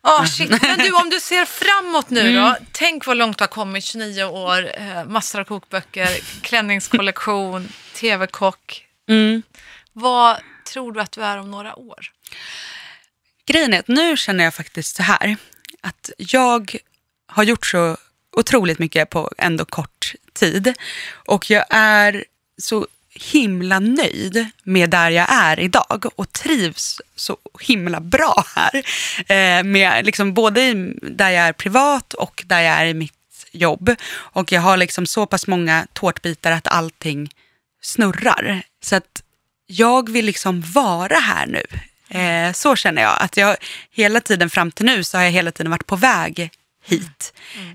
[0.04, 0.50] Ah, shit.
[0.62, 2.34] Men du, om du ser framåt nu Mm.
[2.42, 2.56] då.
[2.72, 6.08] Tänk vad långt du har kommit, 29 år, eh, massor av kokböcker,
[6.42, 8.86] klänningskollektion, tv-kock.
[9.08, 9.42] Mm.
[9.92, 10.36] Vad
[10.72, 12.12] tror du att du är om några år?
[13.46, 15.36] Grejen är att nu känner jag faktiskt så här,
[15.80, 16.76] att jag
[17.26, 17.96] har gjort så
[18.36, 20.74] otroligt mycket på ändå kort tid.
[21.26, 22.24] Och jag är
[22.62, 22.86] så
[23.30, 28.74] himla nöjd med där jag är idag och trivs så himla bra här.
[29.26, 33.12] Eh, med liksom både i- där jag är privat och där jag är i mitt
[33.52, 33.94] jobb.
[34.12, 37.30] Och jag har liksom så pass många tårtbitar att allting
[37.82, 38.62] snurrar.
[38.82, 39.22] Så att
[39.66, 41.64] jag vill liksom vara här nu.
[42.18, 43.16] Eh, så känner jag.
[43.20, 43.56] Att jag
[43.90, 46.50] hela tiden fram till nu så har jag hela tiden varit på väg
[46.82, 47.32] hit.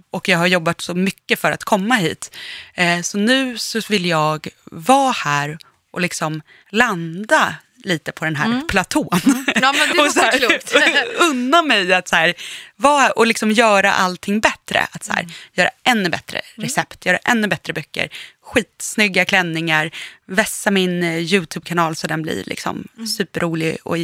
[0.10, 2.36] Och jag har jobbat så mycket för att komma hit.
[2.74, 5.58] Eh, så nu så vill jag vara här
[5.92, 9.46] och liksom landa lite på den här platån.
[9.56, 10.76] Ja, men det och så här, klokt.
[11.20, 12.34] unna mig att så här,
[12.76, 14.88] vara och liksom göra allting bättre.
[14.92, 18.10] Att så här, Göra ännu bättre recept, göra ännu bättre böcker,
[18.42, 19.92] skitsnygga klänningar,
[20.26, 22.88] vässa min eh, YouTube-kanal så den blir liksom
[23.18, 23.98] superrolig och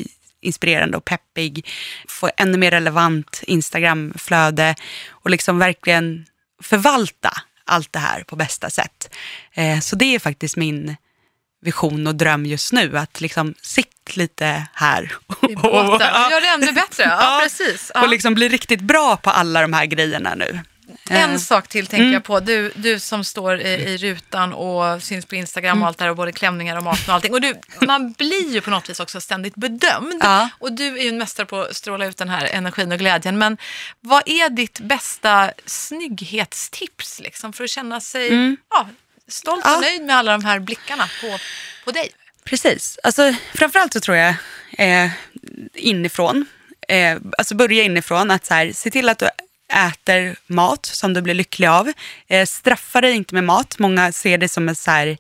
[0.44, 1.68] inspirerande och peppig.
[2.08, 4.76] Få ännu mer relevant Instagram-flöde
[5.10, 6.26] och liksom verkligen
[6.64, 7.34] förvalta
[7.66, 9.16] allt det här på bästa sätt.
[9.54, 10.96] Eh, så det är faktiskt min
[11.62, 15.12] vision och dröm just nu, att liksom sitt lite här.
[15.50, 16.08] I båten.
[16.32, 17.04] Gör det ännu bättre.
[17.04, 17.91] Ja, Ja, precis.
[17.96, 18.02] Ja.
[18.02, 20.60] Och liksom bli riktigt bra på alla de här grejerna nu.
[21.10, 22.40] En Eh, sak till tänker jag på.
[22.40, 26.10] Du, du som står i, i rutan och syns på Instagram och allt det här
[26.10, 27.34] och både klänningar och mat och allting.
[27.34, 30.22] Och du, man blir ju på något vis också ständigt bedömd.
[30.24, 30.50] Ja.
[30.60, 33.38] Och du är ju en mästare på att stråla ut den här energin och glädjen.
[33.38, 33.58] Men
[34.00, 38.90] vad är ditt bästa snygghetstips liksom, för att känna sig ja,
[39.28, 39.80] stolt och Ja.
[39.80, 41.38] nöjd med alla de här blickarna på,
[41.86, 42.12] på dig?
[42.46, 43.00] Precis.
[43.04, 44.36] Alltså, framförallt så tror jag
[44.78, 45.10] eh,
[45.74, 46.46] inifrån.
[46.88, 48.32] Eh, alltså börja inifrån.
[48.32, 49.30] Att så här, se till att du
[49.74, 51.92] äter mat som du blir lycklig av.
[52.28, 53.80] Eh, straffa dig inte med mat.
[53.80, 55.18] Många ser det som en så här,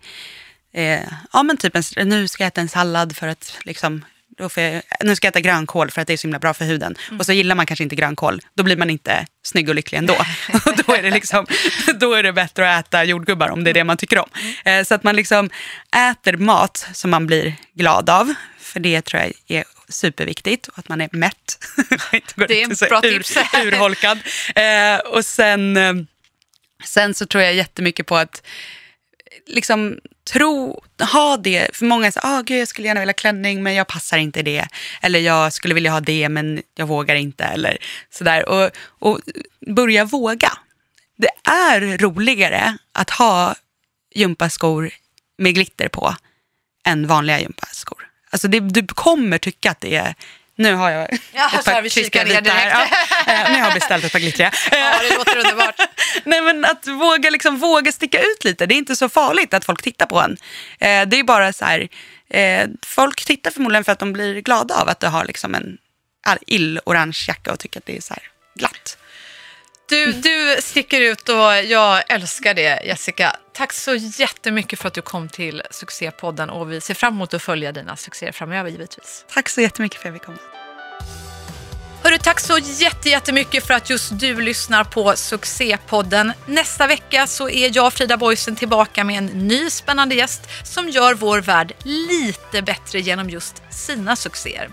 [0.73, 1.01] eh,
[1.33, 4.05] ja men typ en, nu ska jag äta en sallad för att liksom
[4.37, 6.53] då får jag, nu ska jag äta grönkål för att det är så himla bra
[6.53, 6.95] för huden.
[7.19, 8.41] Och så gillar man kanske inte grönkål.
[8.55, 10.13] Då blir man inte snygg och lycklig ändå.
[10.65, 11.45] Och då, är det liksom,
[11.99, 14.29] då är det bättre att äta jordgubbar om det är det man tycker om.
[14.65, 15.49] Eh, så att man liksom
[16.11, 18.33] äter mat som man blir glad av.
[18.59, 20.67] För det tror jag är superviktigt.
[20.67, 21.57] Och att man är mätt.
[22.35, 23.37] Det är en bra ur, tips.
[23.65, 24.19] urholkad.
[24.55, 25.93] Eh, och sen, eh,
[26.83, 28.43] sen så tror jag jättemycket på att
[29.47, 29.99] liksom
[30.31, 33.73] tro, ha det, för många säger, ah, gud jag skulle gärna vilja ha klänning men
[33.73, 34.67] jag passar inte i det.
[35.01, 37.43] Eller jag skulle vilja ha det men jag vågar inte.
[37.43, 37.77] Eller
[38.09, 38.49] sådär.
[38.49, 39.19] Och, och
[39.67, 40.51] börja våga.
[41.17, 43.55] Det är roligare att ha
[44.15, 44.91] gympaskor
[45.37, 46.15] med glitter på
[46.85, 48.02] än vanliga gympaskor.
[48.33, 50.15] Alltså det, du kommer tycka att det är
[50.55, 51.49] nu har jag Ja,
[52.25, 52.65] ner vita här.
[52.65, 52.91] direkt.
[53.27, 54.51] Ja, eh, nu har jag beställt ett par glittriga.
[54.71, 55.75] Ja, det låter underbart.
[56.23, 59.65] Nej men att våga, liksom, våga sticka ut lite, det är inte så farligt att
[59.65, 60.37] folk tittar på en.
[60.79, 61.87] Eh, det är bara så här,
[62.29, 65.77] eh, folk tittar förmodligen för att de blir glada av att du har liksom en
[66.47, 68.23] ill-orange jacka och tycker att det är så här.
[69.93, 71.35] Du, du sticker ut och
[71.65, 73.35] jag älskar det Jessica.
[73.51, 77.41] Tack så jättemycket för att du kom till Succépodden och vi ser fram emot att
[77.41, 79.25] följa dina succéer framöver givetvis.
[79.33, 80.62] Tack så jättemycket för att jag fick komma.
[82.03, 82.57] Hörru, tack så
[83.03, 86.33] jättemycket för att just du lyssnar på Succépodden.
[86.45, 91.13] Nästa vecka så är jag, Frida Boysen, tillbaka med en ny spännande gäst som gör
[91.13, 94.69] vår värld lite bättre genom just sina succéer.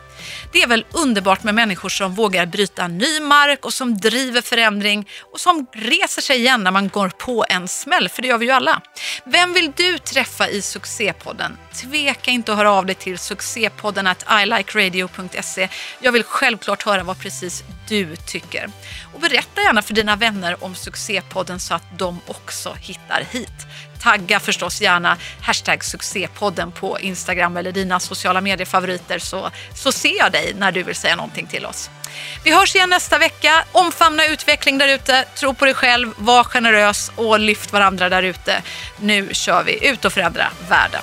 [0.53, 5.09] Det är väl underbart med människor som vågar bryta ny mark och som driver förändring
[5.33, 8.47] och som reser sig igen när man går på en smäll, för det gör vi
[8.47, 8.83] ju alla.
[9.25, 11.57] Vem vill du träffa i Succépodden?
[11.75, 15.69] Tveka inte att höra av dig till succépodden at ilikeradio.se.
[16.01, 18.71] Jag vill självklart höra vad precis du tycker.
[19.15, 23.67] Och berätta gärna för dina vänner om Succépodden så att de också hittar hit.
[24.03, 30.33] Tagga förstås gärna hashtag succépodden på Instagram eller dina sociala mediefavoriter så, så ser jag
[30.33, 31.91] dig när du vill säga någonting till oss.
[32.45, 33.65] Vi hörs igen nästa vecka.
[33.73, 38.63] Omfamna utveckling där ute, tro på dig själv, var generös och lyft varandra där ute.
[38.97, 41.03] Nu kör vi ut och förändra världen.